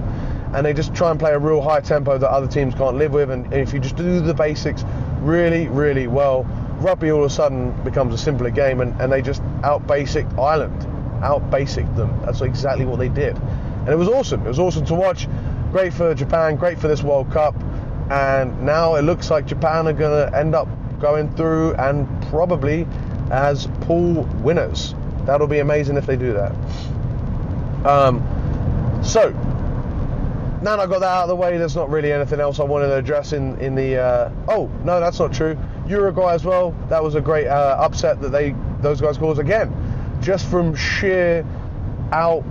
And 0.53 0.65
they 0.65 0.73
just 0.73 0.95
try 0.95 1.11
and 1.11 1.19
play 1.19 1.33
a 1.33 1.39
real 1.39 1.61
high 1.61 1.81
tempo 1.81 2.17
that 2.17 2.29
other 2.29 2.47
teams 2.47 2.75
can't 2.75 2.97
live 2.97 3.11
with. 3.11 3.29
And 3.29 3.51
if 3.53 3.73
you 3.73 3.79
just 3.79 3.97
do 3.97 4.21
the 4.21 4.33
basics 4.33 4.85
really, 5.19 5.67
really 5.67 6.07
well, 6.07 6.45
rugby 6.79 7.11
all 7.11 7.23
of 7.23 7.31
a 7.31 7.33
sudden 7.33 7.71
becomes 7.83 8.13
a 8.13 8.17
simpler 8.17 8.49
game, 8.49 8.81
and, 8.81 8.99
and 9.01 9.11
they 9.11 9.21
just 9.21 9.41
out 9.63 9.85
basic 9.87 10.25
Ireland, 10.37 10.85
out 11.23 11.49
basic 11.49 11.85
them. 11.95 12.21
That's 12.25 12.41
exactly 12.41 12.85
what 12.85 12.99
they 12.99 13.09
did, 13.09 13.37
and 13.37 13.89
it 13.89 13.95
was 13.95 14.07
awesome. 14.07 14.45
It 14.45 14.49
was 14.49 14.59
awesome 14.59 14.85
to 14.85 14.95
watch. 14.95 15.27
Great 15.71 15.93
for 15.93 16.13
Japan, 16.13 16.55
great 16.55 16.79
for 16.79 16.87
this 16.87 17.03
World 17.03 17.31
Cup, 17.31 17.55
and 18.09 18.65
now 18.65 18.95
it 18.95 19.01
looks 19.01 19.29
like 19.29 19.45
Japan 19.45 19.87
are 19.87 19.93
going 19.93 20.31
to 20.31 20.37
end 20.37 20.55
up 20.55 20.67
going 20.99 21.33
through 21.35 21.73
and 21.75 22.07
probably 22.29 22.87
as 23.31 23.67
pool 23.81 24.23
winners. 24.43 24.95
That'll 25.25 25.47
be 25.47 25.59
amazing 25.59 25.97
if 25.97 26.05
they 26.05 26.15
do 26.15 26.33
that. 26.33 26.51
Um, 27.85 28.21
so 29.03 29.31
now 30.65 30.79
I 30.79 30.87
got 30.87 30.99
that 30.99 31.09
out 31.09 31.23
of 31.23 31.29
the 31.29 31.35
way, 31.35 31.57
there's 31.57 31.75
not 31.75 31.89
really 31.89 32.11
anything 32.11 32.39
else 32.39 32.59
I 32.59 32.63
wanted 32.63 32.87
to 32.87 32.95
address 32.95 33.33
in 33.33 33.59
in 33.59 33.75
the. 33.75 33.97
Uh, 33.97 34.31
oh 34.47 34.67
no, 34.83 34.99
that's 34.99 35.19
not 35.19 35.31
true. 35.31 35.57
Uruguay 35.87 36.33
as 36.33 36.43
well. 36.43 36.71
That 36.89 37.03
was 37.03 37.15
a 37.15 37.21
great 37.21 37.47
uh, 37.47 37.77
upset 37.79 38.19
that 38.21 38.29
they 38.29 38.55
those 38.81 38.99
guys 38.99 39.17
caused 39.17 39.39
again, 39.39 39.71
just 40.21 40.47
from 40.47 40.75
sheer 40.75 41.45
out. 42.11 42.41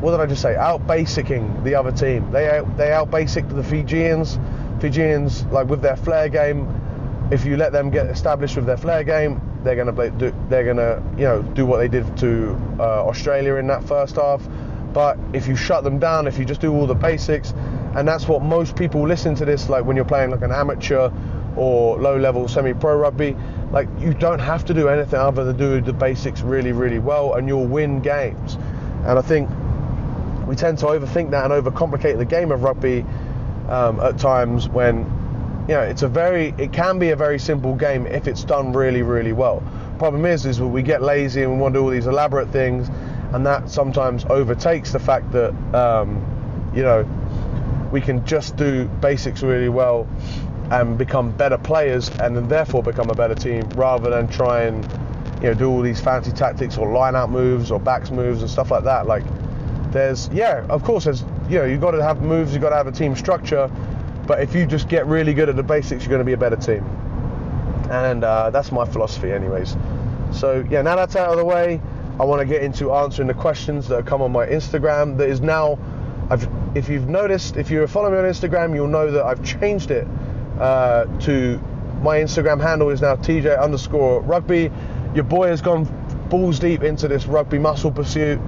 What 0.00 0.12
did 0.12 0.20
I 0.20 0.26
just 0.26 0.42
say? 0.42 0.54
Out 0.54 0.86
basicing 0.86 1.64
the 1.64 1.74
other 1.74 1.90
team. 1.90 2.30
They 2.30 2.48
out, 2.48 2.76
they 2.76 2.92
out 2.92 3.10
basic 3.10 3.48
the 3.48 3.64
Fijians. 3.64 4.38
Fijians 4.80 5.44
like 5.46 5.66
with 5.66 5.82
their 5.82 5.96
flair 5.96 6.28
game. 6.28 7.28
If 7.32 7.44
you 7.44 7.56
let 7.56 7.72
them 7.72 7.90
get 7.90 8.06
established 8.06 8.54
with 8.54 8.66
their 8.66 8.76
flair 8.76 9.02
game, 9.02 9.42
they're 9.64 9.92
play, 9.92 10.10
do, 10.10 10.32
they're 10.48 10.64
gonna 10.64 11.02
you 11.16 11.24
know 11.24 11.42
do 11.42 11.66
what 11.66 11.78
they 11.78 11.88
did 11.88 12.16
to 12.18 12.56
uh, 12.78 13.06
Australia 13.06 13.56
in 13.56 13.66
that 13.68 13.84
first 13.84 14.16
half. 14.16 14.42
But 14.92 15.18
if 15.32 15.46
you 15.46 15.56
shut 15.56 15.84
them 15.84 15.98
down, 15.98 16.26
if 16.26 16.38
you 16.38 16.44
just 16.44 16.60
do 16.60 16.72
all 16.72 16.86
the 16.86 16.94
basics, 16.94 17.52
and 17.94 18.06
that's 18.06 18.26
what 18.26 18.42
most 18.42 18.76
people 18.76 19.06
listen 19.06 19.34
to 19.36 19.44
this 19.44 19.68
like 19.68 19.84
when 19.84 19.96
you're 19.96 20.04
playing 20.04 20.30
like 20.30 20.42
an 20.42 20.52
amateur 20.52 21.10
or 21.56 21.98
low 21.98 22.16
level 22.16 22.48
semi 22.48 22.72
pro 22.72 22.96
rugby, 22.96 23.36
like 23.72 23.88
you 23.98 24.14
don't 24.14 24.38
have 24.38 24.64
to 24.66 24.74
do 24.74 24.88
anything 24.88 25.18
other 25.18 25.44
than 25.44 25.56
do 25.56 25.80
the 25.80 25.92
basics 25.92 26.40
really, 26.40 26.72
really 26.72 26.98
well 26.98 27.34
and 27.34 27.48
you'll 27.48 27.66
win 27.66 28.00
games. 28.00 28.54
And 29.04 29.18
I 29.18 29.22
think 29.22 29.48
we 30.46 30.56
tend 30.56 30.78
to 30.78 30.86
overthink 30.86 31.30
that 31.30 31.50
and 31.50 31.52
overcomplicate 31.52 32.16
the 32.16 32.24
game 32.24 32.52
of 32.52 32.62
rugby 32.62 33.04
um, 33.68 34.00
at 34.00 34.18
times 34.18 34.68
when 34.68 35.04
you 35.68 35.74
know 35.74 35.82
it's 35.82 36.02
a 36.02 36.08
very 36.08 36.54
it 36.58 36.72
can 36.72 36.98
be 36.98 37.10
a 37.10 37.16
very 37.16 37.38
simple 37.38 37.74
game 37.74 38.06
if 38.06 38.26
it's 38.26 38.42
done 38.42 38.72
really 38.72 39.02
really 39.02 39.32
well 39.32 39.62
problem 39.98 40.24
is, 40.24 40.46
is 40.46 40.60
we 40.60 40.82
get 40.82 41.02
lazy 41.02 41.42
and 41.42 41.52
we 41.52 41.58
want 41.58 41.74
to 41.74 41.80
do 41.80 41.84
all 41.84 41.90
these 41.90 42.06
elaborate 42.06 42.48
things, 42.48 42.88
and 43.32 43.44
that 43.44 43.68
sometimes 43.68 44.24
overtakes 44.30 44.92
the 44.92 44.98
fact 44.98 45.30
that 45.32 45.52
um, 45.74 46.72
you 46.74 46.82
know 46.82 47.02
we 47.92 48.00
can 48.00 48.24
just 48.24 48.56
do 48.56 48.86
basics 49.00 49.42
really 49.42 49.68
well 49.68 50.06
and 50.70 50.96
become 50.96 51.30
better 51.32 51.58
players, 51.58 52.08
and 52.20 52.36
then 52.36 52.48
therefore 52.48 52.82
become 52.82 53.10
a 53.10 53.14
better 53.14 53.34
team, 53.34 53.68
rather 53.70 54.08
than 54.10 54.28
try 54.28 54.62
and 54.62 54.84
you 55.42 55.48
know 55.48 55.54
do 55.54 55.68
all 55.68 55.82
these 55.82 56.00
fancy 56.00 56.32
tactics 56.32 56.78
or 56.78 56.92
line 56.92 57.14
out 57.14 57.30
moves 57.30 57.70
or 57.70 57.78
backs 57.78 58.10
moves 58.10 58.40
and 58.40 58.50
stuff 58.50 58.70
like 58.70 58.84
that. 58.84 59.06
Like 59.06 59.24
there's 59.92 60.28
yeah, 60.28 60.64
of 60.68 60.84
course 60.84 61.04
there's 61.04 61.22
you 61.48 61.58
know 61.58 61.64
you've 61.64 61.80
got 61.80 61.90
to 61.92 62.02
have 62.02 62.22
moves, 62.22 62.52
you've 62.52 62.62
got 62.62 62.70
to 62.70 62.76
have 62.76 62.86
a 62.86 62.92
team 62.92 63.16
structure, 63.16 63.70
but 64.28 64.42
if 64.42 64.54
you 64.54 64.66
just 64.66 64.88
get 64.88 65.06
really 65.06 65.32
good 65.32 65.48
at 65.48 65.56
the 65.56 65.62
basics, 65.62 66.04
you're 66.04 66.10
going 66.10 66.20
to 66.20 66.24
be 66.24 66.34
a 66.34 66.36
better 66.36 66.54
team. 66.54 66.84
And 67.90 68.22
uh, 68.22 68.50
that's 68.50 68.70
my 68.70 68.84
philosophy, 68.84 69.32
anyways. 69.32 69.74
So 70.32 70.64
yeah, 70.70 70.82
now 70.82 70.94
that's 70.94 71.16
out 71.16 71.30
of 71.30 71.38
the 71.38 71.44
way, 71.44 71.80
I 72.20 72.24
want 72.24 72.40
to 72.40 72.46
get 72.46 72.62
into 72.62 72.92
answering 72.92 73.28
the 73.28 73.34
questions 73.34 73.88
that 73.88 73.96
have 73.96 74.04
come 74.06 74.20
on 74.20 74.30
my 74.30 74.46
Instagram. 74.46 75.16
That 75.16 75.30
is 75.30 75.40
now, 75.40 75.78
I've, 76.28 76.46
if 76.76 76.90
you've 76.90 77.08
noticed, 77.08 77.56
if 77.56 77.70
you're 77.70 77.88
following 77.88 78.12
me 78.12 78.18
on 78.18 78.24
Instagram, 78.26 78.74
you'll 78.74 78.86
know 78.86 79.10
that 79.10 79.24
I've 79.24 79.42
changed 79.42 79.90
it 79.90 80.06
uh, 80.60 81.06
to 81.20 81.58
my 82.02 82.18
Instagram 82.18 82.60
handle 82.60 82.90
is 82.90 83.00
now 83.00 83.16
TJ 83.16 83.60
underscore 83.60 84.20
rugby. 84.20 84.70
Your 85.14 85.24
boy 85.24 85.48
has 85.48 85.62
gone 85.62 85.84
balls 86.28 86.58
deep 86.58 86.82
into 86.82 87.08
this 87.08 87.26
rugby 87.26 87.58
muscle 87.58 87.90
pursuit. 87.90 88.38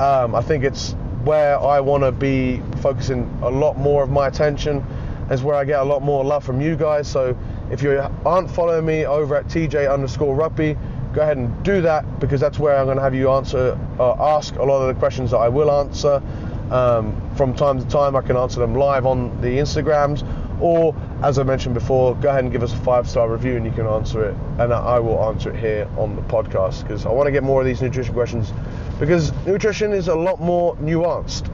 Um, 0.00 0.34
I 0.34 0.40
think 0.40 0.64
it's 0.64 0.94
where 1.24 1.60
I 1.60 1.80
want 1.80 2.04
to 2.04 2.12
be 2.12 2.62
focusing 2.80 3.28
a 3.42 3.50
lot 3.50 3.76
more 3.76 4.02
of 4.02 4.10
my 4.10 4.28
attention. 4.28 4.84
Is 5.30 5.42
where 5.42 5.56
I 5.56 5.64
get 5.64 5.80
a 5.80 5.84
lot 5.84 6.02
more 6.02 6.24
love 6.24 6.44
from 6.44 6.60
you 6.60 6.74
guys. 6.74 7.06
So 7.06 7.36
if 7.70 7.82
you 7.82 8.00
aren't 8.24 8.50
following 8.50 8.86
me 8.86 9.04
over 9.04 9.36
at 9.36 9.46
TJ 9.46 9.92
underscore 9.92 10.34
rugby, 10.34 10.76
go 11.12 11.22
ahead 11.22 11.36
and 11.36 11.62
do 11.64 11.82
that 11.82 12.20
because 12.20 12.40
that's 12.40 12.58
where 12.58 12.76
I'm 12.76 12.86
going 12.86 12.96
to 12.96 13.02
have 13.02 13.14
you 13.14 13.30
answer, 13.30 13.78
uh, 13.98 14.36
ask 14.36 14.54
a 14.56 14.62
lot 14.62 14.80
of 14.82 14.94
the 14.94 14.98
questions 14.98 15.30
that 15.32 15.38
I 15.38 15.48
will 15.48 15.70
answer. 15.70 16.22
Um, 16.70 17.34
from 17.34 17.54
time 17.54 17.78
to 17.78 17.88
time, 17.88 18.14
I 18.14 18.20
can 18.20 18.36
answer 18.36 18.60
them 18.60 18.74
live 18.74 19.06
on 19.06 19.40
the 19.40 19.48
Instagrams, 19.48 20.22
or 20.60 20.94
as 21.22 21.38
I 21.38 21.42
mentioned 21.42 21.74
before, 21.74 22.14
go 22.16 22.28
ahead 22.28 22.44
and 22.44 22.52
give 22.52 22.62
us 22.62 22.72
a 22.72 22.76
five 22.76 23.08
star 23.08 23.30
review 23.30 23.56
and 23.56 23.64
you 23.64 23.72
can 23.72 23.86
answer 23.86 24.28
it, 24.28 24.36
and 24.58 24.72
I 24.72 24.98
will 24.98 25.22
answer 25.24 25.50
it 25.50 25.58
here 25.58 25.88
on 25.96 26.14
the 26.14 26.22
podcast 26.22 26.82
because 26.82 27.06
I 27.06 27.10
want 27.10 27.26
to 27.26 27.32
get 27.32 27.42
more 27.42 27.60
of 27.60 27.66
these 27.66 27.80
nutrition 27.80 28.12
questions 28.12 28.52
because 28.98 29.32
nutrition 29.46 29.92
is 29.92 30.08
a 30.08 30.14
lot 30.14 30.40
more 30.40 30.76
nuanced 30.76 31.48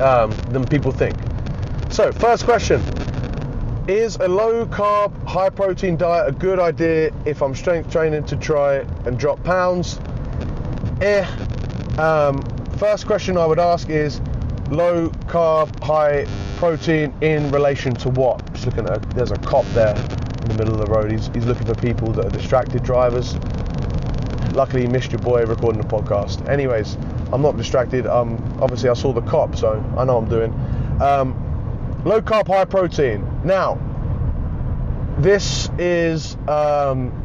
um, 0.00 0.30
than 0.52 0.66
people 0.66 0.92
think. 0.92 1.16
So, 1.92 2.10
first 2.10 2.46
question 2.46 2.80
Is 3.86 4.16
a 4.16 4.26
low 4.26 4.64
carb, 4.64 5.12
high 5.26 5.50
protein 5.50 5.98
diet 5.98 6.26
a 6.26 6.32
good 6.32 6.58
idea 6.58 7.12
if 7.26 7.42
I'm 7.42 7.54
strength 7.54 7.92
training 7.92 8.24
to 8.24 8.36
try 8.36 8.76
and 9.04 9.18
drop 9.18 9.44
pounds? 9.44 10.00
Eh. 11.02 11.26
Um, 11.98 12.40
first 12.78 13.06
question 13.06 13.36
I 13.36 13.44
would 13.44 13.58
ask 13.58 13.90
is 13.90 14.22
low 14.70 15.10
carb, 15.26 15.84
high 15.84 16.24
protein 16.56 17.12
in 17.20 17.50
relation 17.50 17.92
to 17.96 18.08
what? 18.08 18.42
Just 18.54 18.64
looking 18.64 18.88
at, 18.88 19.02
there's 19.10 19.30
a 19.30 19.36
cop 19.36 19.66
there 19.74 19.94
in 19.94 20.48
the 20.48 20.54
middle 20.56 20.72
of 20.72 20.86
the 20.86 20.90
road. 20.90 21.12
He's, 21.12 21.26
he's 21.34 21.44
looking 21.44 21.66
for 21.66 21.74
people 21.74 22.10
that 22.12 22.24
are 22.24 22.30
distracted 22.30 22.82
drivers. 22.84 23.36
Luckily, 24.54 24.84
you 24.84 24.88
missed 24.88 25.12
your 25.12 25.20
boy 25.20 25.44
recording 25.44 25.82
the 25.82 25.88
podcast. 25.88 26.48
Anyways, 26.48 26.96
I'm 27.34 27.42
not 27.42 27.58
distracted. 27.58 28.06
Um, 28.06 28.38
obviously, 28.62 28.88
I 28.88 28.94
saw 28.94 29.12
the 29.12 29.20
cop, 29.20 29.56
so 29.56 29.84
I 29.98 30.06
know 30.06 30.16
I'm 30.16 30.28
doing. 30.30 30.54
Um, 31.02 31.51
low 32.04 32.20
carb, 32.20 32.46
high 32.48 32.64
protein. 32.64 33.26
Now, 33.44 33.78
this 35.18 35.68
is. 35.78 36.36
Um, 36.48 37.18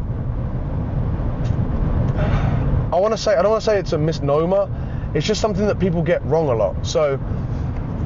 I 2.91 2.99
want 2.99 3.13
to 3.13 3.17
say 3.17 3.35
I 3.35 3.41
don't 3.41 3.51
want 3.51 3.63
to 3.63 3.65
say 3.65 3.79
it's 3.79 3.93
a 3.93 3.97
misnomer. 3.97 4.69
It's 5.13 5.25
just 5.25 5.41
something 5.41 5.67
that 5.67 5.79
people 5.79 6.01
get 6.01 6.23
wrong 6.25 6.49
a 6.49 6.55
lot. 6.55 6.85
So, 6.85 7.19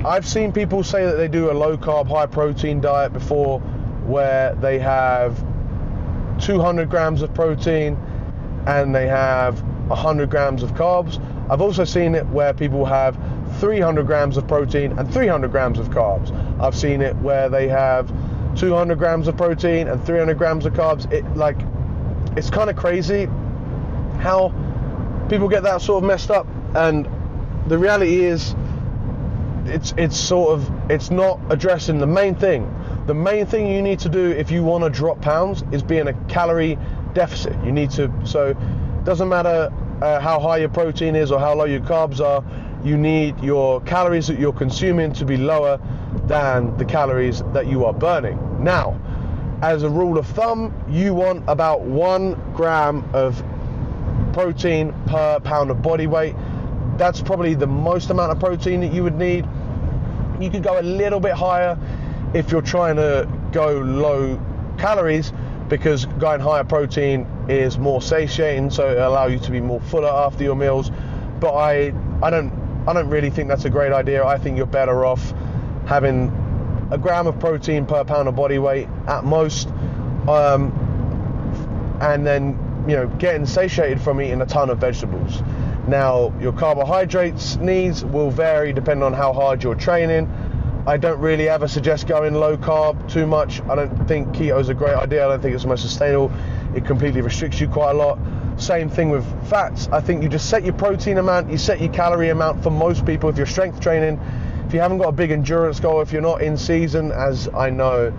I've 0.06 0.28
seen 0.28 0.52
people 0.52 0.84
say 0.84 1.06
that 1.06 1.18
they 1.18 1.28
do 1.28 1.52
a 1.52 1.54
low 1.54 1.78
carb, 1.78 2.08
high 2.08 2.26
protein 2.26 2.82
diet 2.82 3.14
before, 3.14 3.60
where 3.60 4.56
they 4.56 4.80
have 4.80 5.38
200 6.42 6.90
grams 6.90 7.22
of 7.22 7.34
protein 7.34 7.98
and 8.66 8.94
they 8.96 9.08
have 9.08 9.62
100 9.88 10.30
grams 10.30 10.64
of 10.64 10.72
carbs. 10.72 11.20
I've 11.50 11.62
also 11.62 11.84
seen 11.84 12.16
it 12.16 12.26
where 12.28 12.54
people 12.54 12.86
have 12.86 13.18
300 13.62 14.08
grams 14.08 14.38
of 14.38 14.48
protein 14.48 14.98
and 14.98 15.14
300 15.14 15.52
grams 15.52 15.78
of 15.78 15.92
carbs. 15.92 16.32
I've 16.60 16.76
seen 16.76 17.02
it 17.02 17.16
where 17.18 17.48
they 17.48 17.68
have 17.68 18.12
200 18.58 18.98
grams 18.98 19.28
of 19.28 19.38
protein 19.38 19.88
and 19.88 20.04
300 20.04 20.36
grams 20.36 20.66
of 20.66 20.74
carbs. 20.74 21.10
It 21.14 21.24
like 21.38 21.58
it's 22.36 22.50
kind 22.50 22.72
of 22.72 22.76
crazy 22.76 23.26
how 24.20 24.52
people 25.30 25.48
get 25.48 25.62
that 25.64 25.82
sort 25.82 26.04
of 26.04 26.08
messed 26.08 26.32
up. 26.32 26.48
And 26.74 27.08
the 27.68 27.78
reality 27.78 28.26
is, 28.26 28.56
it's 29.66 29.94
it's 29.96 30.18
sort 30.18 30.54
of 30.54 30.92
it's 30.92 31.12
not 31.12 31.40
addressing 31.52 32.00
the 32.00 32.08
main 32.08 32.34
thing. 32.34 32.68
The 33.06 33.14
main 33.14 33.46
thing 33.46 33.68
you 33.68 33.84
need 33.84 34.00
to 34.00 34.10
do 34.10 34.32
if 34.32 34.50
you 34.50 34.64
want 34.64 34.84
to 34.86 34.90
drop 34.90 35.22
pounds 35.22 35.64
is 35.72 35.84
be 35.84 36.00
in 36.00 36.08
a 36.08 36.14
calorie 36.26 36.80
deficit. 37.14 37.56
You 37.64 37.72
need 37.72 37.92
to 37.92 38.12
so 38.26 38.56
doesn't 39.04 39.30
matter 39.30 39.72
uh, 40.02 40.20
how 40.20 40.40
high 40.40 40.58
your 40.58 40.70
protein 40.70 41.16
is 41.16 41.32
or 41.32 41.40
how 41.40 41.54
low 41.54 41.66
your 41.66 41.82
carbs 41.82 42.20
are 42.20 42.44
you 42.84 42.98
need 42.98 43.40
your 43.42 43.82
calories 43.82 44.28
that 44.28 44.40
you're 44.40 44.54
consuming 44.54 45.14
to 45.14 45.26
be 45.26 45.38
lower 45.38 45.80
than 46.26 46.76
the 46.78 46.86
calories 46.86 47.44
that 47.54 47.68
you 47.68 47.86
are 47.86 47.94
burning. 47.94 48.64
Now, 48.64 49.00
as 49.62 49.84
a 49.84 49.90
rule 49.90 50.18
of 50.18 50.26
thumb, 50.28 50.74
you 50.90 51.14
want 51.14 51.44
about 51.48 51.82
one 51.82 52.34
gram 52.54 53.08
of 53.14 53.44
protein 54.34 54.94
per 55.06 55.40
pound 55.42 55.70
of 55.70 55.82
body 55.82 56.08
weight. 56.08 56.36
That's 56.98 57.22
probably 57.22 57.54
the 57.54 57.68
most 57.68 58.10
amount 58.10 58.32
of 58.32 58.40
protein 58.40 58.82
that 58.82 58.94
you 58.94 59.04
would 59.04 59.16
need. 59.16 59.46
You 60.40 60.50
could 60.50 60.64
go 60.64 60.80
a 60.80 60.82
little 60.82 61.20
bit 61.20 61.34
higher 61.34 61.78
if 62.34 62.52
you're 62.52 62.62
trying 62.62 62.96
to 62.96 63.30
go 63.52 63.80
low 63.80 64.42
calories 64.80 65.32
because 65.68 66.06
going 66.06 66.42
higher 66.42 66.64
protein 66.64 67.28
is 67.48 67.78
more 67.78 68.02
satiating, 68.02 68.70
so 68.72 68.90
it 68.90 68.98
allows 68.98 69.32
you 69.32 69.40
to 69.40 69.52
be 69.52 69.62
more 69.62 69.80
fuller 69.80 70.10
after 70.10 70.44
your 70.44 70.56
meals. 70.56 70.92
But 71.40 71.54
I, 71.54 71.94
I 72.22 72.30
don't 72.30 72.61
I 72.88 72.94
don't 72.94 73.10
really 73.10 73.30
think 73.30 73.48
that's 73.48 73.66
a 73.66 73.70
great 73.70 73.92
idea. 73.92 74.26
I 74.26 74.38
think 74.38 74.58
you're 74.58 74.66
better 74.66 75.06
off 75.06 75.34
having 75.86 76.32
a 76.92 76.98
gram 76.98 77.28
of 77.28 77.40
protein 77.40 77.86
per 77.86 78.04
pound 78.04 78.28
of 78.28 78.36
body 78.36 78.60
weight 78.60 78.88
at 79.08 79.24
most, 79.24 79.68
um, 80.28 80.72
and 82.02 82.26
then 82.26 82.86
you 82.88 82.96
know 82.96 83.08
getting 83.08 83.46
satiated 83.46 84.02
from 84.02 84.20
eating 84.22 84.42
a 84.42 84.46
ton 84.46 84.70
of 84.70 84.80
vegetables. 84.80 85.42
Now 85.88 86.34
your 86.42 86.54
carbohydrates 86.54 87.56
needs 87.58 88.04
will 88.04 88.32
vary 88.32 88.74
depending 88.74 89.04
on 89.04 89.14
how 89.14 89.34
hard 89.34 89.64
you're 89.64 89.76
training. 89.76 90.30
I 90.88 90.98
don't 90.98 91.20
really 91.20 91.48
ever 91.48 91.68
suggest 91.68 92.08
going 92.08 92.34
low 92.34 92.58
carb 92.58 93.12
too 93.12 93.28
much. 93.28 93.62
I 93.62 93.76
don't 93.76 94.08
think 94.08 94.30
keto 94.30 94.60
is 94.60 94.70
a 94.70 94.74
great 94.74 94.96
idea. 94.96 95.24
I 95.26 95.30
don't 95.30 95.42
think 95.42 95.54
it's 95.54 95.64
the 95.64 95.70
most 95.70 95.84
sustainable. 95.84 96.32
It 96.76 96.86
completely 96.86 97.22
restricts 97.22 97.62
you 97.62 97.68
quite 97.68 97.92
a 97.92 97.94
lot. 97.94 98.18
Same 98.58 98.90
thing 98.90 99.10
with 99.10 99.26
fats. 99.50 99.88
I 99.92 100.02
think 100.02 100.22
you 100.22 100.30
just 100.30 100.50
set 100.50 100.64
your 100.64 100.74
protein 100.74 101.18
amount, 101.18 101.50
you 101.50 101.58
set 101.58 101.82
your 101.82 101.92
calorie 101.92 102.30
amount 102.30 102.62
for 102.62 102.70
most 102.70 103.06
people 103.06 103.30
if 103.30 103.38
you're 103.38 103.46
strength 103.46 103.80
training. 103.80 104.20
If 104.68 104.74
you 104.74 104.80
haven't 104.80 105.00
got 105.00 105.10
a 105.10 105.14
big 105.14 105.32
endurance 105.32 105.80
goal, 105.80 106.02
if 106.02 106.12
you're 106.12 106.22
not 106.22 106.42
in 106.42 106.58
season, 106.58 107.12
as 107.12 107.50
I 107.50 107.70
know 107.70 108.14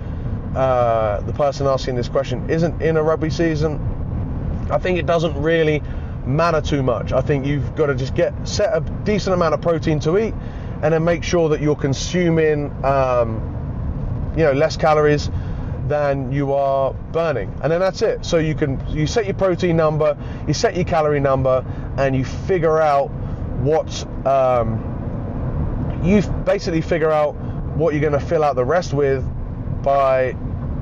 uh, 0.55 1.21
the 1.21 1.33
person 1.33 1.67
asking 1.67 1.95
this 1.95 2.09
question 2.09 2.51
isn't 2.51 2.83
in 2.83 2.97
a 2.97 3.03
rugby 3.03 3.31
season, 3.31 3.81
I 4.71 4.79
think 4.79 4.99
it 4.99 5.07
doesn't 5.07 5.41
really 5.41 5.83
matter 6.27 6.61
too 6.61 6.83
much. 6.83 7.13
I 7.13 7.21
think 7.21 7.47
you've 7.47 7.75
got 7.75 7.87
to 7.87 7.95
just 7.95 8.15
get 8.15 8.35
set 8.47 8.75
a 8.77 8.81
decent 9.05 9.35
amount 9.35 9.55
of 9.55 9.61
protein 9.61 10.01
to 10.01 10.19
eat, 10.19 10.35
and 10.83 10.93
then 10.93 11.05
make 11.05 11.23
sure 11.25 11.49
that 11.51 11.61
you're 11.61 11.77
consuming, 11.77 12.71
um, 12.85 14.33
you 14.37 14.45
know, 14.45 14.53
less 14.53 14.77
calories 14.77 15.31
than 15.89 16.33
you 16.33 16.53
are 16.53 16.93
burning. 16.93 17.53
And 17.63 17.73
then 17.73 17.81
that's 17.81 18.03
it. 18.03 18.25
So 18.25 18.39
you 18.39 18.55
can 18.55 18.81
you 18.89 19.07
set 19.07 19.27
your 19.27 19.35
protein 19.35 19.77
number 19.77 20.17
you 20.47 20.55
set 20.55 20.75
your 20.75 20.85
calorie 20.85 21.21
number 21.21 21.65
and 21.97 22.15
you 22.17 22.25
figure 22.25 22.81
out 22.81 23.09
what 23.63 24.07
um, 24.27 26.01
you 26.03 26.23
basically 26.45 26.81
figure 26.81 27.11
out 27.11 27.33
what 27.77 27.95
you're 27.95 28.01
going 28.01 28.13
to 28.13 28.21
fill 28.21 28.45
out 28.45 28.57
the 28.57 28.65
rest 28.65 28.93
with 28.93 29.25
by 29.83 30.33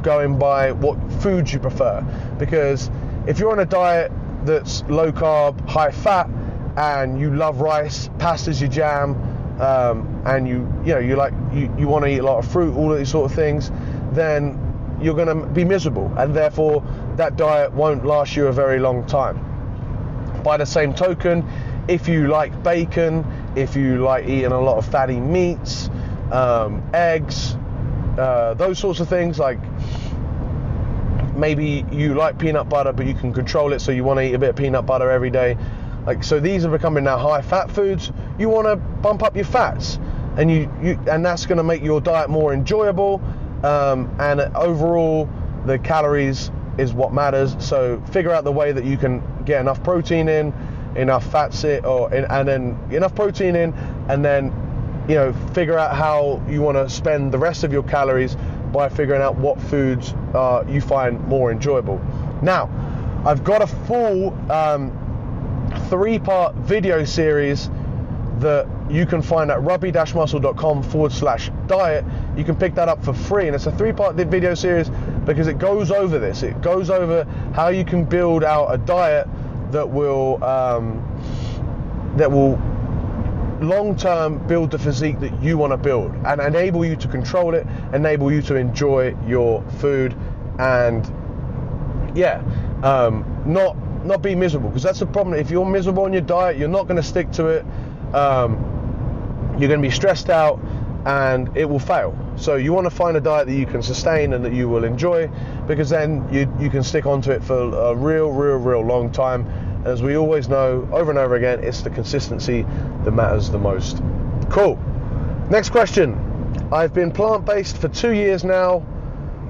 going 0.02 0.38
by 0.38 0.72
what 0.72 0.98
foods 1.20 1.52
you 1.52 1.58
prefer. 1.58 2.00
Because 2.38 2.90
if 3.26 3.38
you're 3.38 3.52
on 3.52 3.58
a 3.58 3.66
diet 3.66 4.10
that's 4.44 4.82
low 4.84 5.12
carb 5.12 5.68
high 5.68 5.90
fat 5.90 6.28
and 6.76 7.20
you 7.20 7.34
love 7.34 7.60
rice 7.60 8.08
pasta's 8.18 8.60
your 8.60 8.70
jam 8.70 9.14
um, 9.60 10.22
and 10.24 10.48
you 10.48 10.72
you 10.84 10.94
know 10.94 10.98
you 10.98 11.16
like 11.16 11.34
you, 11.52 11.72
you 11.78 11.86
want 11.86 12.04
to 12.04 12.10
eat 12.10 12.18
a 12.18 12.22
lot 12.22 12.38
of 12.38 12.50
fruit 12.50 12.74
all 12.74 12.90
of 12.90 12.96
these 12.96 13.10
sort 13.10 13.30
of 13.30 13.36
things 13.36 13.70
then 14.12 14.59
you're 15.00 15.14
going 15.14 15.28
to 15.28 15.46
be 15.46 15.64
miserable, 15.64 16.12
and 16.16 16.34
therefore 16.34 16.82
that 17.16 17.36
diet 17.36 17.72
won't 17.72 18.04
last 18.04 18.36
you 18.36 18.46
a 18.46 18.52
very 18.52 18.78
long 18.78 19.06
time. 19.06 19.46
By 20.42 20.56
the 20.56 20.66
same 20.66 20.94
token, 20.94 21.48
if 21.88 22.08
you 22.08 22.28
like 22.28 22.62
bacon, 22.62 23.24
if 23.56 23.76
you 23.76 23.98
like 24.02 24.26
eating 24.26 24.52
a 24.52 24.60
lot 24.60 24.78
of 24.78 24.86
fatty 24.86 25.18
meats, 25.18 25.90
um, 26.30 26.88
eggs, 26.94 27.56
uh, 28.18 28.54
those 28.54 28.78
sorts 28.78 29.00
of 29.00 29.08
things 29.08 29.38
like 29.38 29.58
maybe 31.34 31.84
you 31.90 32.14
like 32.14 32.38
peanut 32.38 32.68
butter, 32.68 32.92
but 32.92 33.06
you 33.06 33.14
can 33.14 33.32
control 33.32 33.72
it, 33.72 33.80
so 33.80 33.92
you 33.92 34.04
want 34.04 34.18
to 34.18 34.24
eat 34.24 34.34
a 34.34 34.38
bit 34.38 34.50
of 34.50 34.56
peanut 34.56 34.86
butter 34.86 35.10
every 35.10 35.30
day. 35.30 35.56
Like 36.06 36.22
so, 36.22 36.40
these 36.40 36.64
are 36.64 36.70
becoming 36.70 37.04
now 37.04 37.18
high 37.18 37.42
fat 37.42 37.70
foods. 37.70 38.12
You 38.38 38.48
want 38.48 38.66
to 38.66 38.76
bump 38.76 39.22
up 39.22 39.36
your 39.36 39.44
fats, 39.44 39.98
and 40.36 40.50
you, 40.50 40.72
you 40.82 40.98
and 41.10 41.24
that's 41.24 41.46
going 41.46 41.58
to 41.58 41.64
make 41.64 41.82
your 41.82 42.00
diet 42.00 42.30
more 42.30 42.52
enjoyable. 42.52 43.20
Um, 43.62 44.14
and 44.18 44.40
overall, 44.54 45.28
the 45.66 45.78
calories 45.78 46.50
is 46.78 46.92
what 46.94 47.12
matters. 47.12 47.56
So 47.58 48.00
figure 48.12 48.30
out 48.30 48.44
the 48.44 48.52
way 48.52 48.72
that 48.72 48.84
you 48.84 48.96
can 48.96 49.22
get 49.44 49.60
enough 49.60 49.82
protein 49.82 50.28
in, 50.28 50.52
enough 50.96 51.30
fats 51.30 51.64
in, 51.64 51.84
or 51.84 52.12
in, 52.12 52.24
and 52.24 52.48
then 52.48 52.78
enough 52.90 53.14
protein 53.14 53.56
in, 53.56 53.74
and 54.08 54.24
then 54.24 54.52
you 55.08 55.14
know 55.14 55.32
figure 55.54 55.78
out 55.78 55.94
how 55.96 56.42
you 56.48 56.62
want 56.62 56.76
to 56.76 56.88
spend 56.88 57.32
the 57.32 57.38
rest 57.38 57.64
of 57.64 57.72
your 57.72 57.82
calories 57.82 58.36
by 58.72 58.88
figuring 58.88 59.20
out 59.20 59.36
what 59.36 59.60
foods 59.60 60.14
uh, 60.34 60.64
you 60.68 60.80
find 60.80 61.22
more 61.26 61.50
enjoyable. 61.50 62.00
Now, 62.42 62.70
I've 63.26 63.44
got 63.44 63.62
a 63.62 63.66
full 63.66 64.32
um, 64.50 64.96
three-part 65.88 66.54
video 66.54 67.04
series 67.04 67.68
that 68.40 68.66
you 68.90 69.06
can 69.06 69.22
find 69.22 69.50
at 69.50 69.62
rugby-muscle.com 69.62 70.82
forward 70.82 71.12
slash 71.12 71.50
diet. 71.66 72.04
You 72.36 72.44
can 72.44 72.56
pick 72.56 72.74
that 72.74 72.88
up 72.88 73.04
for 73.04 73.12
free, 73.12 73.46
and 73.46 73.54
it's 73.54 73.66
a 73.66 73.72
three-part 73.72 74.16
video 74.16 74.54
series 74.54 74.90
because 75.24 75.46
it 75.46 75.58
goes 75.58 75.90
over 75.90 76.18
this. 76.18 76.42
It 76.42 76.60
goes 76.62 76.90
over 76.90 77.24
how 77.54 77.68
you 77.68 77.84
can 77.84 78.04
build 78.04 78.42
out 78.44 78.72
a 78.72 78.78
diet 78.78 79.28
that 79.72 79.88
will 79.88 80.42
um, 80.42 81.06
that 82.16 82.30
will 82.30 82.60
long 83.60 83.94
term 83.94 84.44
build 84.46 84.70
the 84.70 84.78
physique 84.78 85.20
that 85.20 85.42
you 85.42 85.58
want 85.58 85.72
to 85.72 85.76
build 85.76 86.12
and 86.24 86.40
enable 86.40 86.84
you 86.84 86.96
to 86.96 87.08
control 87.08 87.54
it, 87.54 87.66
enable 87.92 88.32
you 88.32 88.42
to 88.42 88.56
enjoy 88.56 89.14
your 89.26 89.62
food, 89.78 90.16
and 90.58 91.06
yeah, 92.16 92.42
um, 92.82 93.42
not 93.46 93.76
not 94.04 94.22
be 94.22 94.34
miserable 94.34 94.70
because 94.70 94.82
that's 94.82 95.00
the 95.00 95.06
problem. 95.06 95.38
If 95.38 95.50
you're 95.50 95.66
miserable 95.66 96.04
on 96.04 96.12
your 96.12 96.22
diet, 96.22 96.56
you're 96.56 96.68
not 96.68 96.84
going 96.84 96.96
to 96.96 97.02
stick 97.02 97.30
to 97.32 97.46
it. 97.48 97.64
Um, 98.14 99.56
you're 99.58 99.68
going 99.68 99.82
to 99.82 99.88
be 99.88 99.90
stressed 99.90 100.30
out, 100.30 100.60
and 101.06 101.56
it 101.56 101.64
will 101.64 101.78
fail. 101.78 102.16
So 102.36 102.56
you 102.56 102.72
want 102.72 102.86
to 102.86 102.90
find 102.90 103.16
a 103.16 103.20
diet 103.20 103.46
that 103.46 103.54
you 103.54 103.66
can 103.66 103.82
sustain 103.82 104.32
and 104.32 104.44
that 104.44 104.52
you 104.52 104.68
will 104.68 104.84
enjoy, 104.84 105.30
because 105.66 105.88
then 105.88 106.26
you 106.32 106.52
you 106.60 106.70
can 106.70 106.82
stick 106.82 107.06
onto 107.06 107.30
it 107.30 107.42
for 107.42 107.58
a 107.58 107.94
real, 107.94 108.30
real, 108.30 108.56
real 108.56 108.80
long 108.80 109.10
time. 109.10 109.46
And 109.46 109.86
as 109.86 110.02
we 110.02 110.16
always 110.16 110.48
know, 110.48 110.88
over 110.92 111.10
and 111.10 111.18
over 111.18 111.36
again, 111.36 111.64
it's 111.64 111.82
the 111.82 111.90
consistency 111.90 112.66
that 113.04 113.12
matters 113.12 113.50
the 113.50 113.58
most. 113.58 114.02
Cool. 114.50 114.78
Next 115.50 115.70
question. 115.70 116.18
I've 116.72 116.92
been 116.92 117.10
plant 117.12 117.44
based 117.44 117.78
for 117.78 117.88
two 117.88 118.12
years 118.12 118.44
now, 118.44 118.80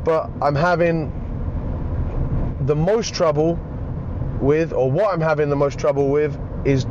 but 0.05 0.31
I'm 0.41 0.55
having 0.55 1.13
the 2.67 2.77
most 2.77 3.13
trouble 3.13 3.59
with, 4.41 4.73
or 4.73 4.91
what 4.91 5.13
I'm 5.13 5.21
having 5.21 5.51
the 5.51 5.57
most 5.57 5.79
trouble 5.79 6.09
with, 6.11 6.39
is 6.65 6.87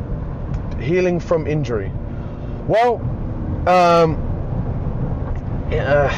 healing 0.82 1.20
from 1.20 1.48
injury. 1.48 1.92
Well, 2.68 2.96
um, 3.68 4.18
yeah, 5.72 6.10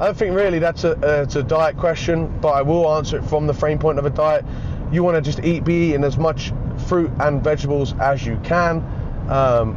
I 0.00 0.06
don't 0.06 0.16
think 0.16 0.34
really 0.34 0.58
that's 0.58 0.84
a, 0.84 0.92
uh, 0.92 1.22
it's 1.22 1.36
a 1.36 1.42
diet 1.42 1.76
question, 1.76 2.38
but 2.40 2.50
I 2.50 2.62
will 2.62 2.92
answer 2.94 3.18
it 3.18 3.24
from 3.24 3.46
the 3.46 3.54
frame 3.54 3.78
point 3.78 3.98
of 3.98 4.06
a 4.06 4.10
diet 4.10 4.44
you 4.94 5.02
want 5.02 5.16
to 5.16 5.20
just 5.20 5.44
eat, 5.44 5.64
be 5.64 5.88
eating 5.88 6.04
as 6.04 6.16
much 6.16 6.52
fruit 6.86 7.10
and 7.20 7.42
vegetables 7.42 7.94
as 7.98 8.24
you 8.24 8.38
can. 8.44 8.78
Um, 9.28 9.76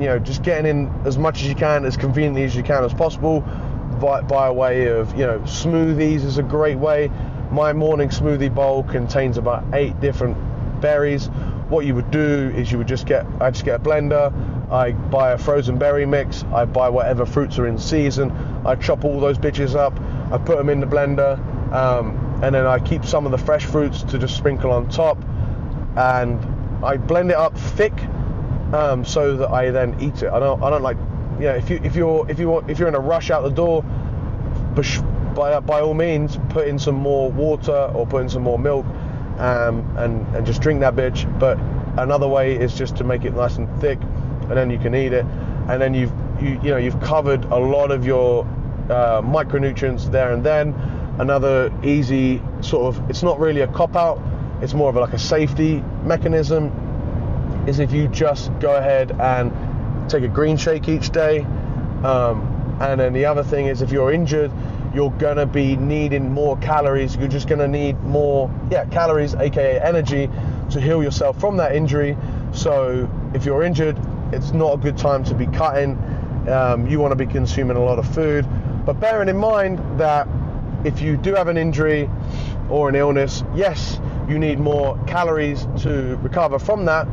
you 0.00 0.06
know, 0.06 0.18
just 0.18 0.42
getting 0.42 0.66
in 0.66 0.92
as 1.04 1.18
much 1.18 1.42
as 1.42 1.48
you 1.48 1.54
can, 1.54 1.84
as 1.84 1.96
conveniently 1.96 2.44
as 2.44 2.56
you 2.56 2.62
can 2.62 2.82
as 2.82 2.94
possible, 2.94 3.40
by, 4.00 4.22
by 4.22 4.50
way 4.50 4.86
of 4.86 5.12
you 5.12 5.26
know 5.26 5.38
smoothies 5.40 6.24
is 6.24 6.38
a 6.38 6.42
great 6.42 6.78
way. 6.78 7.10
My 7.50 7.72
morning 7.72 8.08
smoothie 8.08 8.52
bowl 8.52 8.82
contains 8.82 9.36
about 9.36 9.64
eight 9.72 10.00
different 10.00 10.36
berries. 10.80 11.28
What 11.68 11.86
you 11.86 11.94
would 11.94 12.10
do 12.10 12.52
is 12.56 12.70
you 12.70 12.78
would 12.78 12.88
just 12.88 13.06
get 13.06 13.26
I 13.40 13.50
just 13.50 13.64
get 13.64 13.80
a 13.80 13.82
blender. 13.82 14.32
I 14.70 14.92
buy 14.92 15.32
a 15.32 15.38
frozen 15.38 15.78
berry 15.78 16.06
mix. 16.06 16.44
I 16.52 16.64
buy 16.64 16.88
whatever 16.88 17.26
fruits 17.26 17.58
are 17.58 17.66
in 17.66 17.78
season. 17.78 18.30
I 18.66 18.74
chop 18.74 19.04
all 19.04 19.20
those 19.20 19.38
bitches 19.38 19.74
up. 19.74 19.98
I 20.32 20.38
put 20.38 20.58
them 20.58 20.68
in 20.68 20.80
the 20.80 20.86
blender. 20.86 21.38
Um, 21.72 22.40
and 22.42 22.54
then 22.54 22.66
I 22.66 22.78
keep 22.78 23.04
some 23.04 23.26
of 23.26 23.32
the 23.32 23.38
fresh 23.38 23.64
fruits 23.64 24.02
to 24.04 24.18
just 24.18 24.36
sprinkle 24.36 24.70
on 24.70 24.88
top, 24.88 25.18
and 25.96 26.84
I 26.84 26.96
blend 26.98 27.30
it 27.30 27.36
up 27.36 27.56
thick 27.56 27.92
um, 28.72 29.04
so 29.04 29.36
that 29.38 29.50
I 29.50 29.70
then 29.70 29.98
eat 30.00 30.22
it. 30.22 30.30
I 30.30 30.38
don't, 30.38 30.62
I 30.62 30.70
don't 30.70 30.82
like, 30.82 30.98
know, 31.40 31.54
if 31.54 31.70
you 31.70 31.80
if 31.82 31.96
you're 31.96 32.30
if 32.30 32.38
you 32.38 32.48
want 32.48 32.70
if 32.70 32.78
you're 32.78 32.88
in 32.88 32.94
a 32.94 33.00
rush 33.00 33.30
out 33.30 33.42
the 33.42 33.50
door, 33.50 33.82
by 35.34 35.58
by 35.60 35.80
all 35.80 35.94
means 35.94 36.38
put 36.50 36.68
in 36.68 36.78
some 36.78 36.94
more 36.94 37.30
water 37.30 37.90
or 37.94 38.06
put 38.06 38.22
in 38.22 38.28
some 38.28 38.42
more 38.42 38.58
milk, 38.58 38.86
um, 39.38 39.96
and 39.96 40.36
and 40.36 40.46
just 40.46 40.60
drink 40.60 40.80
that 40.80 40.94
bitch. 40.94 41.26
But 41.38 41.58
another 41.98 42.28
way 42.28 42.56
is 42.56 42.74
just 42.74 42.96
to 42.96 43.04
make 43.04 43.24
it 43.24 43.34
nice 43.34 43.56
and 43.56 43.68
thick, 43.80 43.98
and 44.00 44.52
then 44.52 44.70
you 44.70 44.78
can 44.78 44.94
eat 44.94 45.12
it, 45.12 45.24
and 45.68 45.80
then 45.80 45.94
you've 45.94 46.12
you 46.40 46.60
you 46.62 46.70
know 46.70 46.76
you've 46.76 47.00
covered 47.00 47.44
a 47.44 47.58
lot 47.58 47.90
of 47.90 48.04
your 48.04 48.44
uh, 48.90 49.22
micronutrients 49.22 50.10
there 50.10 50.32
and 50.32 50.44
then. 50.44 50.74
Another 51.16 51.72
easy 51.84 52.42
sort 52.60 52.92
of 52.92 53.08
it's 53.08 53.22
not 53.22 53.38
really 53.38 53.60
a 53.60 53.68
cop 53.68 53.94
out 53.94 54.20
it's 54.64 54.72
more 54.72 54.88
of 54.88 54.96
like 54.96 55.12
a 55.12 55.18
safety 55.18 55.82
mechanism 56.04 56.72
is 57.66 57.80
if 57.80 57.92
you 57.92 58.08
just 58.08 58.50
go 58.60 58.74
ahead 58.74 59.10
and 59.10 60.08
take 60.08 60.22
a 60.22 60.28
green 60.28 60.56
shake 60.56 60.88
each 60.88 61.10
day. 61.10 61.40
Um, 61.40 62.78
and 62.80 63.00
then 63.00 63.12
the 63.12 63.26
other 63.26 63.42
thing 63.42 63.66
is 63.66 63.82
if 63.82 63.92
you're 63.92 64.12
injured 64.12 64.50
you're 64.94 65.10
gonna 65.10 65.46
be 65.46 65.76
needing 65.76 66.32
more 66.32 66.56
calories. 66.58 67.16
You're 67.16 67.28
just 67.28 67.48
gonna 67.48 67.68
need 67.68 68.00
more 68.02 68.50
yeah 68.70 68.84
calories 68.86 69.34
aka 69.34 69.80
energy 69.80 70.30
to 70.70 70.80
heal 70.80 71.02
yourself 71.02 71.38
from 71.40 71.56
that 71.58 71.74
injury. 71.74 72.16
So 72.52 73.08
if 73.34 73.44
you're 73.44 73.62
injured 73.62 73.98
it's 74.32 74.52
not 74.52 74.74
a 74.74 74.76
good 74.78 74.98
time 74.98 75.24
to 75.24 75.34
be 75.34 75.46
cutting. 75.46 75.96
Um, 76.48 76.86
you 76.86 76.98
want 76.98 77.12
to 77.12 77.16
be 77.16 77.26
consuming 77.26 77.76
a 77.76 77.82
lot 77.82 77.98
of 77.98 78.14
food. 78.14 78.46
But 78.84 79.00
bearing 79.00 79.28
in 79.28 79.36
mind 79.36 79.78
that 79.98 80.28
if 80.84 81.00
you 81.00 81.16
do 81.16 81.34
have 81.34 81.48
an 81.48 81.56
injury 81.56 82.10
or 82.68 82.88
an 82.88 82.94
illness, 82.94 83.42
yes, 83.54 84.00
you 84.28 84.38
need 84.38 84.58
more 84.58 84.98
calories 85.06 85.66
to 85.82 86.16
recover 86.22 86.58
from 86.58 86.84
that, 86.86 87.04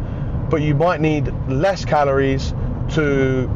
but 0.49 0.61
you 0.61 0.75
might 0.75 0.99
need 0.99 1.33
less 1.47 1.85
calories 1.85 2.53
to, 2.89 3.49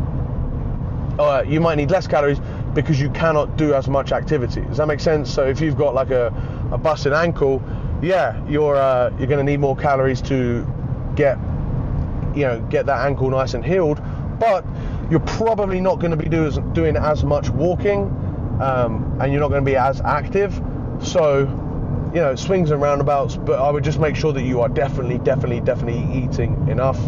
uh, 1.20 1.44
you 1.46 1.60
might 1.60 1.76
need 1.76 1.92
less 1.92 2.08
calories 2.08 2.40
because 2.76 3.00
you 3.02 3.10
cannot 3.10 3.58
do 3.58 3.74
as 3.74 3.88
much 3.88 4.12
activity. 4.12 4.62
Does 4.62 4.78
that 4.78 4.88
make 4.88 5.00
sense? 5.00 5.34
So 5.34 5.46
if 5.48 5.60
you've 5.62 5.78
got 5.78 5.96
like 5.96 6.12
a, 6.12 6.28
a 6.72 6.78
busted 6.78 7.14
ankle, 7.14 7.64
yeah, 8.02 8.46
you're 8.48 8.76
uh, 8.76 9.10
you're 9.18 9.28
going 9.28 9.44
to 9.44 9.52
need 9.52 9.60
more 9.60 9.76
calories 9.76 10.22
to 10.24 10.68
get 11.16 11.38
you 12.36 12.42
know 12.42 12.60
get 12.70 12.86
that 12.86 13.06
ankle 13.06 13.30
nice 13.30 13.56
and 13.56 13.66
healed, 13.66 14.02
but 14.40 14.64
you're 15.10 15.22
probably 15.22 15.82
not 15.82 16.00
going 16.00 16.12
to 16.12 16.18
be 16.18 16.30
do, 16.30 16.52
doing 16.74 16.98
as 16.98 17.24
much 17.24 17.50
walking 17.50 18.12
um, 18.60 19.18
and 19.22 19.32
you're 19.32 19.42
not 19.42 19.50
going 19.50 19.64
to 19.64 19.70
be 19.70 19.76
as 19.76 20.02
active. 20.02 20.62
So, 21.02 21.40
you 22.14 22.22
know, 22.22 22.36
swings 22.36 22.72
and 22.72 22.82
roundabouts, 22.82 23.36
but 23.36 23.60
I 23.60 23.70
would 23.70 23.84
just 23.84 24.00
make 24.00 24.16
sure 24.16 24.32
that 24.34 24.44
you 24.44 24.62
are 24.62 24.70
definitely, 24.70 25.18
definitely, 25.20 25.60
definitely 25.62 26.24
eating 26.24 26.68
enough. 26.70 27.00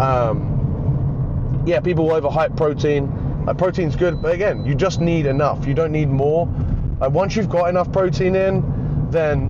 Um, 0.00 1.62
yeah, 1.66 1.80
people 1.80 2.08
overhype 2.08 2.56
protein. 2.56 3.12
Protein's 3.56 3.96
good, 3.96 4.22
but 4.22 4.34
again, 4.34 4.64
you 4.64 4.74
just 4.74 5.00
need 5.00 5.26
enough. 5.26 5.66
You 5.66 5.74
don't 5.74 5.92
need 5.92 6.08
more. 6.08 6.46
Like, 7.00 7.12
once 7.12 7.36
you've 7.36 7.48
got 7.48 7.68
enough 7.68 7.92
protein 7.92 8.34
in, 8.34 9.10
then 9.10 9.48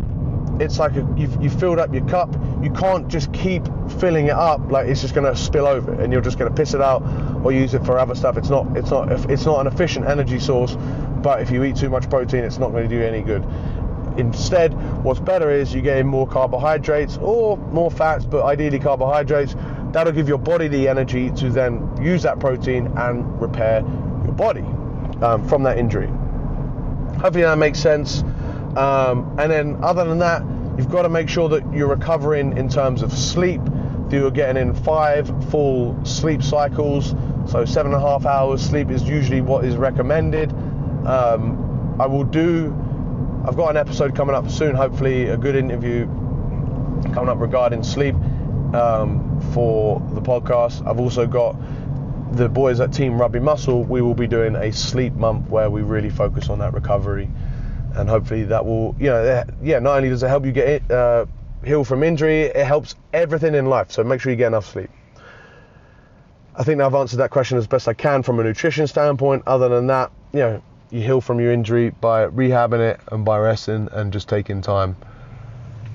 it's 0.61 0.79
like 0.79 0.93
a, 0.97 1.15
you've, 1.17 1.43
you've 1.43 1.59
filled 1.59 1.79
up 1.79 1.93
your 1.93 2.07
cup. 2.07 2.35
You 2.63 2.71
can't 2.71 3.09
just 3.09 3.33
keep 3.33 3.65
filling 3.99 4.27
it 4.27 4.35
up 4.35 4.71
like 4.71 4.89
it's 4.89 5.01
just 5.01 5.15
going 5.15 5.33
to 5.33 5.39
spill 5.39 5.67
over 5.67 5.93
and 6.01 6.13
you're 6.13 6.23
just 6.23 6.39
going 6.39 6.51
to 6.51 6.55
piss 6.55 6.75
it 6.75 6.81
out 6.81 7.03
or 7.45 7.53
use 7.53 7.75
it 7.75 7.85
for 7.85 7.99
other 7.99 8.15
stuff. 8.15 8.37
It's 8.37 8.51
not 8.51 8.77
it's 8.77 8.91
not 8.91 9.31
it's 9.31 9.47
not 9.47 9.67
an 9.67 9.73
efficient 9.73 10.07
energy 10.07 10.39
source 10.39 10.77
but 11.23 11.43
if 11.43 11.51
you 11.51 11.65
eat 11.65 11.77
too 11.77 11.91
much 11.91 12.09
protein, 12.09 12.45
it's 12.45 12.59
not 12.59 12.73
going 12.73 12.89
to 12.89 12.95
do 12.95 13.03
any 13.03 13.23
good. 13.23 13.45
Instead, 14.17 14.73
what's 15.05 15.21
better 15.21 15.51
is 15.51 15.73
you 15.73 15.81
get 15.81 15.99
in 15.99 16.07
more 16.07 16.27
carbohydrates 16.27 17.17
or 17.19 17.57
more 17.57 17.91
fats, 17.91 18.25
but 18.25 18.45
ideally 18.45 18.79
carbohydrates. 18.79 19.55
That'll 19.93 20.13
give 20.13 20.29
your 20.29 20.39
body 20.39 20.69
the 20.69 20.89
energy 20.89 21.31
to 21.33 21.51
then 21.51 22.01
use 22.01 22.23
that 22.23 22.39
protein 22.39 22.93
and 22.97 23.41
repair 23.41 23.81
your 24.25 24.33
body 24.33 24.65
um, 25.23 25.47
from 25.49 25.65
that 25.65 25.79
injury. 25.79 26.07
Hopefully 27.19 27.43
that 27.43 27.59
makes 27.59 27.79
sense. 27.79 28.23
Um, 28.77 29.37
and 29.39 29.51
then, 29.51 29.83
other 29.83 30.05
than 30.05 30.19
that, 30.19 30.43
you've 30.79 30.91
got 30.91 31.03
to 31.03 31.09
make 31.09 31.29
sure 31.29 31.49
that 31.49 31.75
you're 31.75 31.89
recovering 31.89 32.57
in 32.57 32.69
terms 32.69 33.03
of 33.03 33.13
sleep. 33.13 33.61
That 33.65 34.17
you're 34.17 34.31
getting 34.31 34.63
in 34.63 34.75
five 34.75 35.29
full 35.51 36.05
sleep 36.05 36.43
cycles. 36.43 37.15
So 37.47 37.65
seven 37.65 37.93
and 37.93 38.03
a 38.03 38.07
half 38.07 38.27
hours 38.27 38.63
sleep 38.63 38.91
is 38.91 39.03
usually 39.03 39.41
what 39.41 39.65
is 39.65 39.77
recommended. 39.77 40.53
Um, 41.05 41.97
I 42.01 42.07
will 42.07 42.25
do. 42.25 42.75
I've 43.47 43.57
got 43.57 43.71
an 43.71 43.77
episode 43.77 44.15
coming 44.15 44.37
up 44.37 44.51
soon. 44.51 44.75
Hopefully, 44.75 45.29
a 45.29 45.37
good 45.37 45.57
interview 45.57 46.07
coming 47.13 47.29
up 47.29 47.41
regarding 47.41 47.83
sleep 47.83 48.15
um, 48.75 49.41
for 49.53 50.01
the 50.15 50.21
podcast. 50.21 50.87
I've 50.87 51.01
also 51.01 51.27
got 51.27 51.57
the 52.33 52.49
boys 52.49 52.81
at 52.81 52.93
Team 52.93 53.21
Rugby 53.21 53.41
Muscle. 53.41 53.85
We 53.85 54.03
will 54.03 54.15
be 54.15 54.27
doing 54.27 54.55
a 54.57 54.73
sleep 54.73 55.15
month 55.15 55.49
where 55.49 55.71
we 55.71 55.83
really 55.83 56.11
focus 56.11 56.49
on 56.49 56.59
that 56.61 56.73
recovery 56.75 57.29
and 57.95 58.09
hopefully 58.09 58.45
that 58.45 58.65
will, 58.65 58.95
you 58.99 59.07
know, 59.07 59.45
yeah, 59.63 59.79
not 59.79 59.97
only 59.97 60.09
does 60.09 60.23
it 60.23 60.29
help 60.29 60.45
you 60.45 60.53
get 60.53 60.69
it, 60.69 60.91
uh, 60.91 61.27
heal 61.65 61.85
from 61.85 62.03
injury, 62.03 62.43
it 62.43 62.65
helps 62.65 62.95
everything 63.13 63.55
in 63.55 63.67
life. 63.67 63.91
So 63.91 64.05
make 64.05 64.21
sure 64.21 64.31
you 64.31 64.37
get 64.37 64.49
enough 64.49 64.67
sleep. 64.67 64.91
I 66.55 66.65
think 66.65 66.81
I've 66.81 66.95
answered 66.95 67.19
that 67.19 67.31
question 67.31 67.59
as 67.59 67.67
best 67.67 67.89
I 67.89 67.95
can 67.95 68.23
from 68.23 68.39
a 68.41 68.45
nutrition 68.45 68.87
standpoint. 68.87 69.45
Other 69.47 69.69
than 69.69 69.87
that, 69.89 70.11
you 70.33 70.41
know, 70.41 70.63
you 70.91 71.01
heal 71.01 71.21
from 71.21 71.41
your 71.41 71.53
injury 71.53 71.91
by 71.91 72.27
rehabbing 72.27 72.81
it 72.81 73.01
and 73.11 73.25
by 73.25 73.39
resting 73.39 73.89
and 73.93 74.13
just 74.13 74.29
taking 74.29 74.61
time. 74.61 74.97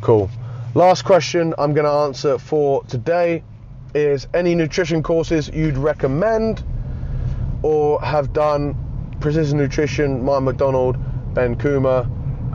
Cool. 0.02 0.30
Last 0.76 1.06
question 1.06 1.54
I'm 1.58 1.74
going 1.74 1.86
to 1.86 1.92
answer 1.92 2.38
for 2.38 2.84
today 2.84 3.44
is 3.94 4.28
any 4.34 4.56
nutrition 4.56 5.02
courses 5.04 5.50
you'd 5.54 5.78
recommend 5.78 6.66
or 7.64 8.02
have 8.02 8.34
done 8.34 9.16
precision 9.22 9.58
nutrition, 9.58 10.26
Mike 10.26 10.44
McDonald, 10.44 10.98
Ben 11.34 11.56
Coomber. 11.56 12.06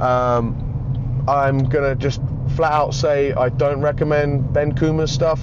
Um, 0.03 1.25
I'm 1.27 1.65
gonna 1.65 1.95
just 1.95 2.21
flat 2.57 2.73
out 2.73 2.93
say 2.93 3.33
I 3.33 3.49
don't 3.49 3.81
recommend 3.81 4.53
Ben 4.53 4.75
Coomber's 4.75 5.11
stuff. 5.11 5.41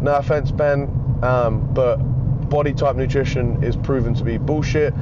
No 0.00 0.14
offense, 0.14 0.50
Ben, 0.50 0.84
um, 1.22 1.74
but 1.74 1.96
body 2.48 2.72
type 2.72 2.96
nutrition 2.96 3.62
is 3.62 3.76
proven 3.76 4.14
to 4.14 4.24
be 4.24 4.38
bullshit. 4.38 4.94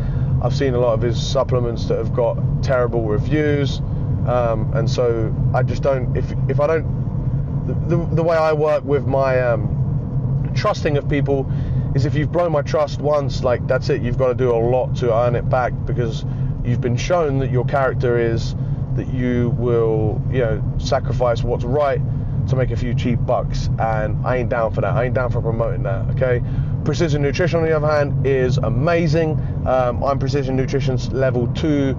I've 0.43 0.57
seen 0.57 0.75
a 0.75 0.81
lot 0.81 0.95
of 0.95 1.03
his 1.03 1.25
supplements 1.25 1.85
that 1.85 1.99
have 1.99 2.15
got 2.15 2.37
terrible 2.65 3.07
reviews, 3.07 3.81
um, 4.27 4.73
and 4.75 4.91
so 4.91 5.35
I 5.55 5.63
just 5.63 5.83
don't. 5.83 6.17
If 6.17 6.33
if 6.49 6.61
I 6.61 6.67
don't, 6.67 7.89
the, 7.89 7.97
the, 8.15 8.23
way 8.23 8.37
I 8.37 8.53
work 8.53 8.85
with 8.85 9.07
my 9.07 9.41
um, 9.41 10.53
trusting 10.55 10.97
of 10.97 11.09
people 11.09 11.51
is 11.95 12.07
if 12.07 12.15
you've 12.15 12.33
blown 12.33 12.53
my 12.53 12.63
trust 12.63 13.01
once, 13.01 13.43
like 13.43 13.67
that's 13.67 13.89
it. 13.89 14.03
You've 14.03 14.19
got 14.19 14.29
to 14.29 14.35
do 14.35 14.51
a 14.51 14.57
lot 14.57 14.97
to 14.97 15.15
earn 15.15 15.35
it 15.35 15.49
back 15.49 15.73
because 15.87 16.25
you've 16.65 16.81
been 16.81 16.97
shown 16.97 17.39
that 17.39 17.51
your 17.51 17.65
character 17.65 18.19
is 18.19 18.55
that 18.95 19.13
you 19.13 19.51
will, 19.51 20.21
you 20.31 20.41
know, 20.41 20.63
sacrifice 20.79 21.43
what's 21.43 21.65
right 21.65 22.01
to 22.49 22.57
make 22.57 22.71
a 22.71 22.77
few 22.77 22.95
cheap 22.95 23.19
bucks. 23.25 23.69
And 23.79 24.25
I 24.27 24.39
ain't 24.39 24.49
down 24.49 24.73
for 24.73 24.81
that. 24.81 24.95
I 24.95 25.05
ain't 25.05 25.15
down 25.15 25.31
for 25.31 25.41
promoting 25.41 25.83
that. 25.85 26.09
Okay. 26.11 26.43
Precision 26.85 27.23
Nutrition, 27.23 27.61
on 27.61 27.67
the 27.67 27.77
other 27.77 27.87
hand, 27.87 28.27
is 28.27 28.59
amazing. 28.59 29.33
Um, 29.67 30.03
I'm 30.03 30.19
Precision 30.19 30.57
nutrition's 30.57 31.13
level 31.13 31.47
two 31.55 31.97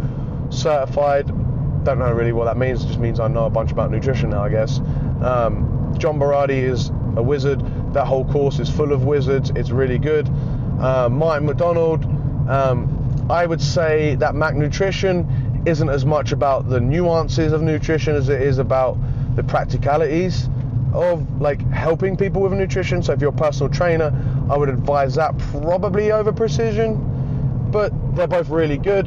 certified. 0.50 1.30
Don't 1.84 2.00
know 2.00 2.12
really 2.12 2.32
what 2.32 2.46
that 2.46 2.58
means. 2.58 2.84
It 2.84 2.88
just 2.88 3.00
means 3.00 3.20
I 3.20 3.28
know 3.28 3.46
a 3.46 3.50
bunch 3.50 3.72
about 3.72 3.92
nutrition 3.92 4.30
now, 4.30 4.44
I 4.44 4.50
guess. 4.50 4.80
Um, 5.24 5.96
John 5.98 6.20
Berardi 6.20 6.64
is 6.64 6.90
a 7.16 7.24
wizard 7.24 7.62
that 7.94 8.06
whole 8.06 8.26
course 8.26 8.60
is 8.60 8.70
full 8.70 8.92
of 8.94 9.04
wizards. 9.04 9.52
It's 9.56 9.72
really 9.72 9.98
good. 9.98 10.30
Uh, 10.80 11.10
Mike 11.10 11.44
McDonald, 11.44 12.06
um, 12.50 13.28
I 13.30 13.46
would 13.46 13.62
say 13.62 14.16
that 14.16 14.36
Mac 14.36 14.56
Nutrition 14.56 15.64
isn't 15.66 15.90
as 15.90 16.06
much 16.06 16.32
about 16.32 16.70
the 16.70 16.80
nuances 16.80 17.52
of 17.52 17.62
nutrition 17.62 18.16
as 18.16 18.30
it 18.30 18.42
is 18.42 18.58
about 18.58 18.98
the 19.36 19.44
practicalities 19.44 20.50
of 20.94 21.42
like 21.42 21.62
helping 21.70 22.18
people 22.18 22.42
with 22.42 22.54
nutrition. 22.54 23.04
So 23.04 23.14
if 23.14 23.22
you're 23.22 23.30
a 23.30 23.34
personal 23.34 23.72
trainer, 23.72 24.12
I 24.50 24.58
would 24.58 24.70
advise 24.70 25.16
that 25.16 25.38
probably 25.38 26.12
over 26.12 26.32
precision, 26.32 27.70
but 27.72 27.94
they're 28.16 28.28
both 28.28 28.50
really 28.50 28.78
good. 28.78 29.06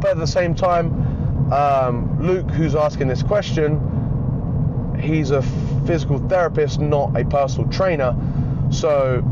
But 0.00 0.12
at 0.12 0.18
the 0.18 0.26
same 0.26 0.54
time, 0.54 1.05
um, 1.52 2.26
Luke, 2.26 2.50
who's 2.50 2.74
asking 2.74 3.08
this 3.08 3.22
question, 3.22 4.96
he's 5.00 5.30
a 5.30 5.42
physical 5.86 6.18
therapist, 6.28 6.80
not 6.80 7.18
a 7.18 7.24
personal 7.24 7.70
trainer. 7.70 8.16
So 8.70 9.22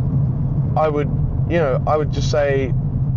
I 0.77 0.89
would, 0.89 1.09
you 1.49 1.59
know, 1.59 1.83
I 1.87 1.97
would 1.97 2.13
just 2.13 2.31
say 2.31 2.73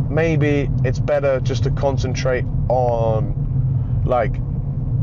maybe 0.09 0.69
it's 0.83 0.99
better 0.99 1.39
just 1.39 1.63
to 1.63 1.71
concentrate 1.71 2.45
on 2.69 4.03
like 4.05 4.35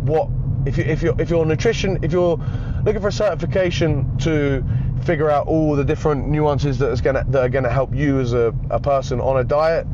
what 0.04 0.28
if 0.66 0.78
you 0.78 0.84
if 0.84 1.02
you're 1.02 1.20
if 1.20 1.28
you're 1.28 1.44
nutrition 1.44 2.02
if 2.02 2.10
you're 2.10 2.38
looking 2.84 3.02
for 3.02 3.08
a 3.08 3.12
certification 3.12 4.16
to 4.18 4.64
figure 5.04 5.30
out 5.30 5.46
all 5.46 5.76
the 5.76 5.84
different 5.84 6.28
nuances 6.28 6.78
that 6.78 6.90
is 6.90 7.00
gonna 7.00 7.24
that 7.28 7.42
are 7.42 7.48
gonna 7.48 7.70
help 7.70 7.94
you 7.94 8.18
as 8.20 8.32
a, 8.32 8.54
a 8.70 8.80
person 8.80 9.20
on 9.20 9.38
a 9.38 9.44
diet, 9.44 9.86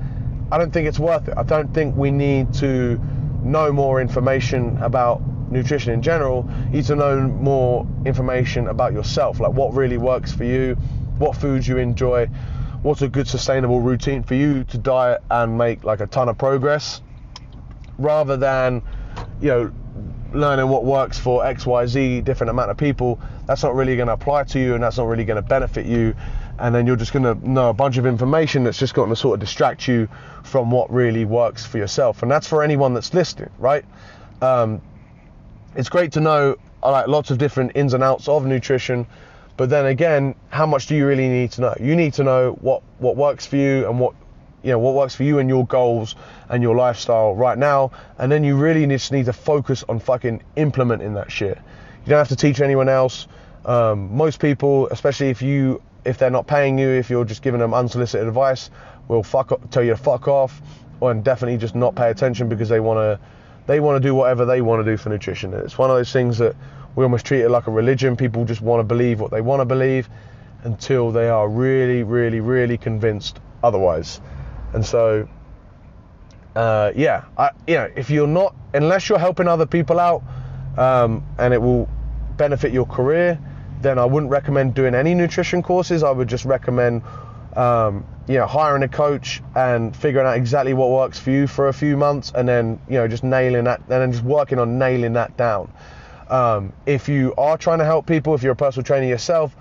I 0.53 0.59
don't 0.59 0.73
think 0.73 0.87
it's 0.87 0.99
worth 0.99 1.29
it. 1.29 1.35
I 1.37 1.43
don't 1.43 1.73
think 1.75 1.97
we 1.97 2.11
need 2.11 2.55
to 2.55 3.01
know 3.43 3.73
more 3.73 4.01
information 4.01 4.77
about 4.79 5.21
nutrition 5.51 5.93
in 5.93 6.03
general, 6.03 6.49
you 6.67 6.79
need 6.79 6.85
to 6.85 6.97
know 6.97 7.21
more 7.21 7.87
information 8.07 8.69
about 8.69 8.93
yourself, 8.93 9.41
like 9.41 9.53
what 9.53 9.75
really 9.75 9.99
works 9.99 10.33
for 10.33 10.45
you, 10.45 10.75
what 11.19 11.37
foods 11.37 11.67
you 11.67 11.79
enjoy, 11.79 12.27
what's 12.83 13.03
a 13.03 13.09
good 13.09 13.29
sustainable 13.29 13.81
routine 13.81 14.23
for 14.23 14.35
you 14.35 14.65
to 14.65 14.79
diet 14.79 15.23
and 15.31 15.59
make 15.59 15.85
like 15.85 16.01
a 16.01 16.07
ton 16.07 16.29
of 16.29 16.39
progress, 16.39 17.03
rather 17.99 18.37
than, 18.37 18.83
you 19.41 19.49
know, 19.49 19.73
learning 20.33 20.69
what 20.69 20.85
works 20.85 21.19
for 21.19 21.43
XYZ 21.43 22.25
different 22.25 22.51
amount 22.51 22.71
of 22.71 22.77
people. 22.77 23.21
That's 23.47 23.63
not 23.63 23.75
really 23.75 23.97
going 23.97 24.07
to 24.07 24.15
apply 24.15 24.45
to 24.45 24.61
you 24.61 24.75
and 24.75 24.83
that's 24.83 24.97
not 24.97 25.07
really 25.07 25.25
going 25.25 25.43
to 25.43 25.49
benefit 25.49 25.87
you. 25.87 26.15
And 26.61 26.75
then 26.75 26.87
you're 26.87 26.97
just 26.97 27.13
going 27.13 27.25
to 27.25 27.49
know 27.49 27.71
a 27.71 27.75
bunch 27.75 27.97
of 27.97 28.07
information 28.07 28.65
that's 28.65 28.79
just 28.79 28.95
going 28.95 29.09
to 29.09 29.17
sort 29.17 29.35
of 29.35 29.41
distract 29.41 29.89
you 29.89 30.09
from 30.45 30.71
what 30.71 30.93
really 30.93 31.25
works 31.25 31.65
for 31.65 31.79
yourself. 31.79 32.23
And 32.23 32.31
that's 32.31 32.47
for 32.47 32.63
anyone 32.63 32.95
that's 32.95 33.13
listening, 33.15 33.51
right? 33.59 33.85
Um, 34.43 34.81
it's 35.75 35.89
great 35.89 36.13
to 36.13 36.21
know 36.21 36.57
like 36.83 37.09
lots 37.09 37.31
of 37.31 37.39
different 37.39 37.73
ins 37.75 37.95
and 37.95 38.03
outs 38.03 38.29
of 38.29 38.47
nutrition 38.47 39.07
but 39.57 39.69
then 39.69 39.87
again 39.87 40.35
how 40.49 40.67
much 40.67 40.87
do 40.87 40.97
you 40.97 41.07
really 41.07 41.29
need 41.29 41.51
to 41.53 41.61
know 41.61 41.75
you 41.79 41.95
need 41.95 42.15
to 42.15 42.25
know 42.25 42.53
what 42.61 42.83
what 42.99 43.17
works 43.17 43.47
for 43.47 43.57
you 43.57 43.87
and 43.89 44.01
what 44.01 44.15
you 44.63 44.71
know 44.71 44.79
what 44.79 44.95
works 44.95 45.15
for 45.15 45.25
you 45.25 45.39
and 45.39 45.49
your 45.49 45.67
goals 45.67 46.17
and 46.49 46.63
your 46.63 46.75
lifestyle 46.75 47.35
right 47.35 47.59
now 47.59 47.91
and 48.19 48.33
then 48.33 48.43
you 48.43 48.57
really 48.57 48.87
just 48.87 49.13
need 49.13 49.27
to 49.27 49.33
focus 49.33 49.85
on 49.89 49.99
fucking 50.01 50.43
implementing 50.57 51.15
that 51.15 51.31
shit 51.31 51.59
you 52.05 52.11
don't 52.11 52.19
have 52.19 52.29
to 52.29 52.37
teach 52.37 52.61
anyone 52.61 52.89
else 52.89 53.29
um, 53.67 54.17
most 54.17 54.41
people 54.41 54.89
especially 54.89 55.29
if 55.29 55.43
you 55.43 55.83
if 56.05 56.19
they're 56.19 56.31
not 56.31 56.47
paying 56.47 56.79
you 56.79 56.89
if 56.89 57.11
you're 57.11 57.25
just 57.25 57.43
giving 57.43 57.61
them 57.61 57.75
unsolicited 57.75 58.27
advice 58.27 58.71
will 59.09 59.23
fuck 59.23 59.53
tell 59.71 59.83
you 59.83 59.91
to 59.91 59.97
fuck 59.97 60.29
off 60.29 60.61
and 61.03 61.25
definitely 61.25 61.57
just 61.57 61.75
not 61.75 61.95
pay 61.95 62.11
attention 62.11 62.49
because 62.49 62.69
they 62.69 62.81
want 62.81 62.99
to 62.99 63.19
they 63.67 63.81
want 63.81 64.03
to 64.03 64.09
do 64.09 64.15
whatever 64.15 64.45
they 64.45 64.61
want 64.61 64.85
to 64.85 64.91
do 64.91 64.97
for 64.97 65.11
nutrition. 65.11 65.55
It's 65.55 65.79
one 65.79 65.91
of 65.91 65.97
those 65.97 66.13
things 66.13 66.39
that 66.39 66.57
we 66.97 67.05
almost 67.05 67.25
treat 67.25 67.43
it 67.43 67.51
like 67.51 67.69
a 67.69 67.71
religion. 67.71 68.17
People 68.17 68.45
just 68.45 68.61
want 68.61 68.81
to 68.81 68.85
believe 68.85 69.21
what 69.21 69.31
they 69.31 69.41
want 69.41 69.61
to 69.61 69.65
believe 69.65 70.09
until 70.65 71.13
they 71.13 71.29
are 71.29 71.49
really, 71.49 72.03
really, 72.03 72.41
really 72.41 72.77
convinced 72.77 73.39
otherwise. 73.63 74.21
And 74.73 74.85
so, 74.85 75.29
uh, 76.57 76.93
yeah, 76.97 77.25
I, 77.39 77.51
you 77.67 77.77
know, 77.77 77.91
if 77.95 78.11
you're 78.11 78.27
not, 78.27 78.55
unless 78.75 79.09
you're 79.09 79.19
helping 79.19 79.47
other 79.47 79.67
people 79.67 80.01
out, 80.01 80.23
um, 80.77 81.25
and 81.39 81.55
it 81.55 81.63
will 81.63 81.89
benefit 82.37 82.73
your 82.73 82.87
career, 82.87 83.39
then 83.83 83.99
I 83.99 84.05
wouldn't 84.05 84.31
recommend 84.31 84.75
doing 84.75 84.95
any 84.95 85.15
nutrition 85.15 85.63
courses. 85.63 86.03
I 86.03 86.11
would 86.11 86.29
just 86.29 86.45
recommend 86.45 87.03
um, 87.57 88.05
you 88.29 88.37
know, 88.37 88.47
hiring 88.47 88.83
a 88.83 88.89
coach 88.89 89.43
and 89.57 89.95
figuring 89.95 90.27
out 90.27 90.37
exactly 90.37 90.73
what 90.73 90.91
works 90.91 91.19
for 91.19 91.31
you 91.31 91.47
for 91.47 91.69
a 91.69 91.73
few 91.73 91.97
months, 91.97 92.33
and 92.35 92.49
then 92.49 92.81
you 92.89 92.95
know 92.95 93.09
just 93.09 93.25
nailing 93.25 93.65
that, 93.65 93.81
and 93.81 93.89
then 93.89 94.13
just 94.13 94.25
working 94.25 94.59
on 94.59 94.79
nailing 94.79 95.15
that 95.15 95.37
down. 95.37 95.73
Um, 96.29 96.73
if 96.87 97.09
you 97.09 97.35
are 97.37 97.59
trying 97.59 97.81
to 97.81 97.85
help 97.85 98.07
people, 98.07 98.35
if 98.35 98.43
you're 98.43 98.53
a 98.53 98.57
personal 98.57 98.85
trainer 98.85 99.07
yourself, 99.07 99.55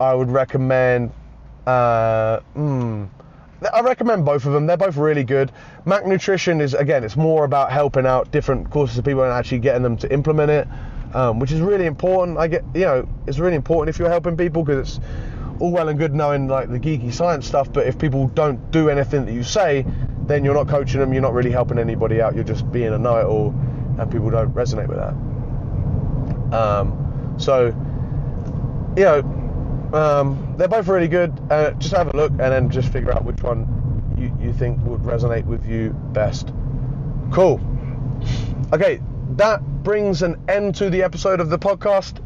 I 0.00 0.14
would 0.14 0.30
recommend. 0.30 1.12
Uh, 1.66 2.40
mm, 2.56 3.08
I 3.72 3.80
recommend 3.80 4.24
both 4.24 4.44
of 4.44 4.52
them. 4.52 4.66
They're 4.66 4.76
both 4.76 4.96
really 4.96 5.24
good. 5.24 5.50
Mac 5.84 6.06
Nutrition 6.06 6.60
is 6.60 6.74
again, 6.74 7.02
it's 7.02 7.16
more 7.16 7.44
about 7.44 7.72
helping 7.72 8.06
out 8.06 8.30
different 8.30 8.70
courses 8.70 8.98
of 8.98 9.04
people 9.04 9.24
and 9.24 9.32
actually 9.32 9.58
getting 9.58 9.82
them 9.82 9.96
to 9.98 10.12
implement 10.12 10.50
it, 10.50 10.68
um, 11.14 11.38
which 11.38 11.52
is 11.52 11.60
really 11.60 11.86
important. 11.86 12.36
I 12.38 12.48
get, 12.48 12.64
you 12.74 12.82
know, 12.82 13.08
it's 13.26 13.38
really 13.38 13.56
important 13.56 13.94
if 13.94 13.98
you're 13.98 14.10
helping 14.10 14.36
people 14.36 14.64
because 14.64 14.98
it's 14.98 15.06
all 15.60 15.70
well 15.70 15.88
and 15.88 15.98
good 15.98 16.14
knowing 16.14 16.48
like 16.48 16.70
the 16.70 16.80
geeky 16.80 17.12
science 17.12 17.46
stuff, 17.46 17.72
but 17.72 17.86
if 17.86 17.98
people 17.98 18.28
don't 18.28 18.70
do 18.70 18.90
anything 18.90 19.24
that 19.26 19.32
you 19.32 19.44
say, 19.44 19.86
then 20.26 20.44
you're 20.44 20.54
not 20.54 20.68
coaching 20.68 21.00
them, 21.00 21.12
you're 21.12 21.22
not 21.22 21.32
really 21.32 21.50
helping 21.50 21.78
anybody 21.78 22.20
out, 22.20 22.34
you're 22.34 22.44
just 22.44 22.70
being 22.72 22.92
a 22.92 22.98
know-it-all, 22.98 23.50
and 23.98 24.10
people 24.10 24.30
don't 24.30 24.52
resonate 24.52 24.88
with 24.88 24.98
that. 24.98 25.14
Um, 26.56 27.36
so, 27.38 27.66
you 28.96 29.04
know, 29.04 29.20
um, 29.92 30.54
they're 30.56 30.68
both 30.68 30.88
really 30.88 31.08
good. 31.08 31.32
Uh, 31.50 31.70
just 31.72 31.94
have 31.94 32.12
a 32.12 32.16
look 32.16 32.32
and 32.32 32.40
then 32.40 32.70
just 32.70 32.92
figure 32.92 33.12
out 33.12 33.24
which 33.24 33.42
one 33.42 34.14
you, 34.18 34.36
you 34.44 34.52
think 34.52 34.80
would 34.84 35.02
resonate 35.02 35.44
with 35.44 35.66
you 35.66 35.90
best. 36.12 36.52
Cool. 37.32 37.60
Okay, 38.72 39.00
that 39.36 39.62
brings 39.84 40.22
an 40.22 40.42
end 40.48 40.74
to 40.74 40.88
the 40.88 41.02
episode 41.02 41.40
of 41.40 41.50
the 41.50 41.58
podcast. 41.58 42.18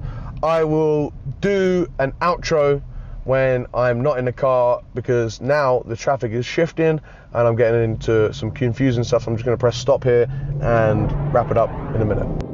I 0.45 0.63
will 0.63 1.13
do 1.41 1.89
an 1.99 2.13
outro 2.23 2.81
when 3.25 3.67
I'm 3.75 4.01
not 4.01 4.19
in 4.19 4.25
the 4.25 4.33
car 4.33 4.81
because 4.95 5.41
now 5.41 5.83
the 5.85 5.97
traffic 5.97 6.31
is 6.33 6.47
shifting 6.47 7.01
and 7.33 7.49
I'm 7.49 7.57
getting 7.57 7.83
into 7.83 8.33
some 8.33 8.53
confusing 8.53 9.03
stuff. 9.03 9.27
I'm 9.27 9.35
just 9.35 9.45
going 9.45 9.57
to 9.57 9.61
press 9.61 9.77
stop 9.77 10.05
here 10.05 10.31
and 10.63 11.35
wrap 11.35 11.51
it 11.51 11.59
up 11.59 11.71
in 11.95 12.01
a 12.01 12.05
minute. 12.05 12.45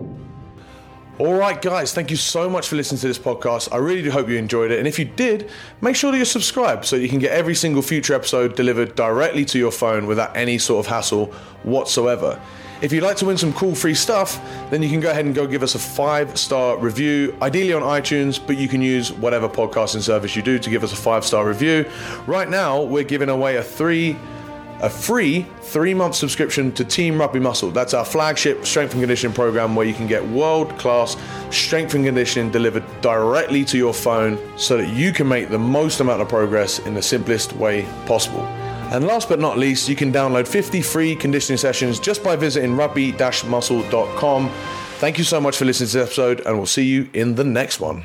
All 1.19 1.35
right, 1.35 1.61
guys, 1.61 1.93
thank 1.93 2.11
you 2.11 2.17
so 2.17 2.51
much 2.51 2.67
for 2.67 2.75
listening 2.75 3.01
to 3.03 3.07
this 3.07 3.21
podcast. 3.21 3.69
I 3.73 3.77
really 3.77 4.03
do 4.03 4.11
hope 4.11 4.29
you 4.29 4.37
enjoyed 4.37 4.73
it. 4.73 4.79
And 4.79 4.89
if 4.89 4.99
you 4.99 5.05
did, 5.05 5.49
make 5.81 5.95
sure 5.95 6.11
that 6.11 6.17
you're 6.17 6.25
subscribed 6.25 6.87
so 6.87 6.97
you 6.97 7.09
can 7.09 7.21
get 7.21 7.31
every 7.31 7.55
single 7.55 7.83
future 7.83 8.15
episode 8.15 8.57
delivered 8.57 8.97
directly 8.97 9.45
to 9.45 9.59
your 9.59 9.71
phone 9.71 10.07
without 10.07 10.37
any 10.37 10.59
sort 10.59 10.85
of 10.85 10.91
hassle 10.91 11.27
whatsoever. 11.63 12.41
If 12.83 12.93
you'd 12.93 13.03
like 13.03 13.17
to 13.19 13.27
win 13.27 13.39
some 13.39 13.53
cool 13.53 13.75
free 13.75 13.95
stuff, 13.95 14.41
then 14.71 14.83
you 14.83 14.89
can 14.89 15.01
go 15.01 15.11
ahead 15.11 15.25
and 15.25 15.35
go 15.35 15.47
give 15.47 15.63
us 15.63 15.75
a 15.75 15.79
five 15.79 16.37
star 16.39 16.77
review, 16.77 17.37
ideally 17.41 17.73
on 17.73 17.83
iTunes, 17.83 18.45
but 18.45 18.57
you 18.57 18.69
can 18.69 18.83
use 18.83 19.13
whatever 19.13 19.49
podcasting 19.49 20.03
service 20.03 20.37
you 20.37 20.43
do 20.43 20.59
to 20.59 20.71
give 20.71 20.85
us 20.85 20.93
a 20.93 20.97
five 20.97 21.25
star 21.25 21.47
review. 21.47 21.89
Right 22.27 22.49
now, 22.49 22.83
we're 22.83 23.05
giving 23.05 23.29
away 23.29 23.57
a 23.57 23.63
three 23.63 24.17
a 24.81 24.91
free 24.91 25.47
three 25.63 25.95
month 25.95 26.15
subscription 26.15 26.73
to 26.73 26.85
Team 26.85 27.19
Rugby 27.19 27.41
Muscle. 27.41 27.71
That's 27.71 27.95
our 27.95 28.05
flagship 28.05 28.67
strength 28.67 28.93
and 28.93 29.01
conditioning 29.01 29.35
program 29.35 29.75
where 29.75 29.87
you 29.87 29.95
can 29.95 30.07
get 30.07 30.27
world 30.27 30.77
class 30.79 31.17
strength 31.51 31.95
and 31.95 32.05
conditioning 32.05 32.51
delivered 32.51 32.85
directly 33.01 33.65
to 33.67 33.79
your 33.79 33.95
phone 33.95 34.39
so 34.59 34.77
that 34.77 34.89
you 34.89 35.13
can 35.13 35.29
make 35.29 35.49
the 35.49 35.59
most 35.59 36.01
amount 36.01 36.21
of 36.21 36.29
progress 36.29 36.81
in 36.81 36.95
the 36.95 37.03
simplest 37.03 37.55
way 37.55 37.87
possible. 38.07 38.47
And 38.93 39.07
last 39.07 39.29
but 39.29 39.41
not 39.41 39.59
least, 39.59 39.89
you 39.89 39.97
can 39.97 40.13
download 40.13 40.47
50 40.47 40.83
free 40.83 41.17
conditioning 41.17 41.59
sessions 41.59 41.99
just 41.99 42.23
by 42.23 42.37
visiting 42.37 42.77
rugby 42.77 43.13
muscle.com. 43.13 44.51
Thank 44.99 45.19
you 45.19 45.25
so 45.25 45.41
much 45.41 45.57
for 45.57 45.65
listening 45.65 45.89
to 45.89 45.99
this 45.99 46.07
episode, 46.07 46.41
and 46.47 46.57
we'll 46.57 46.67
see 46.67 46.85
you 46.85 47.11
in 47.13 47.35
the 47.35 47.45
next 47.45 47.81
one. 47.81 48.05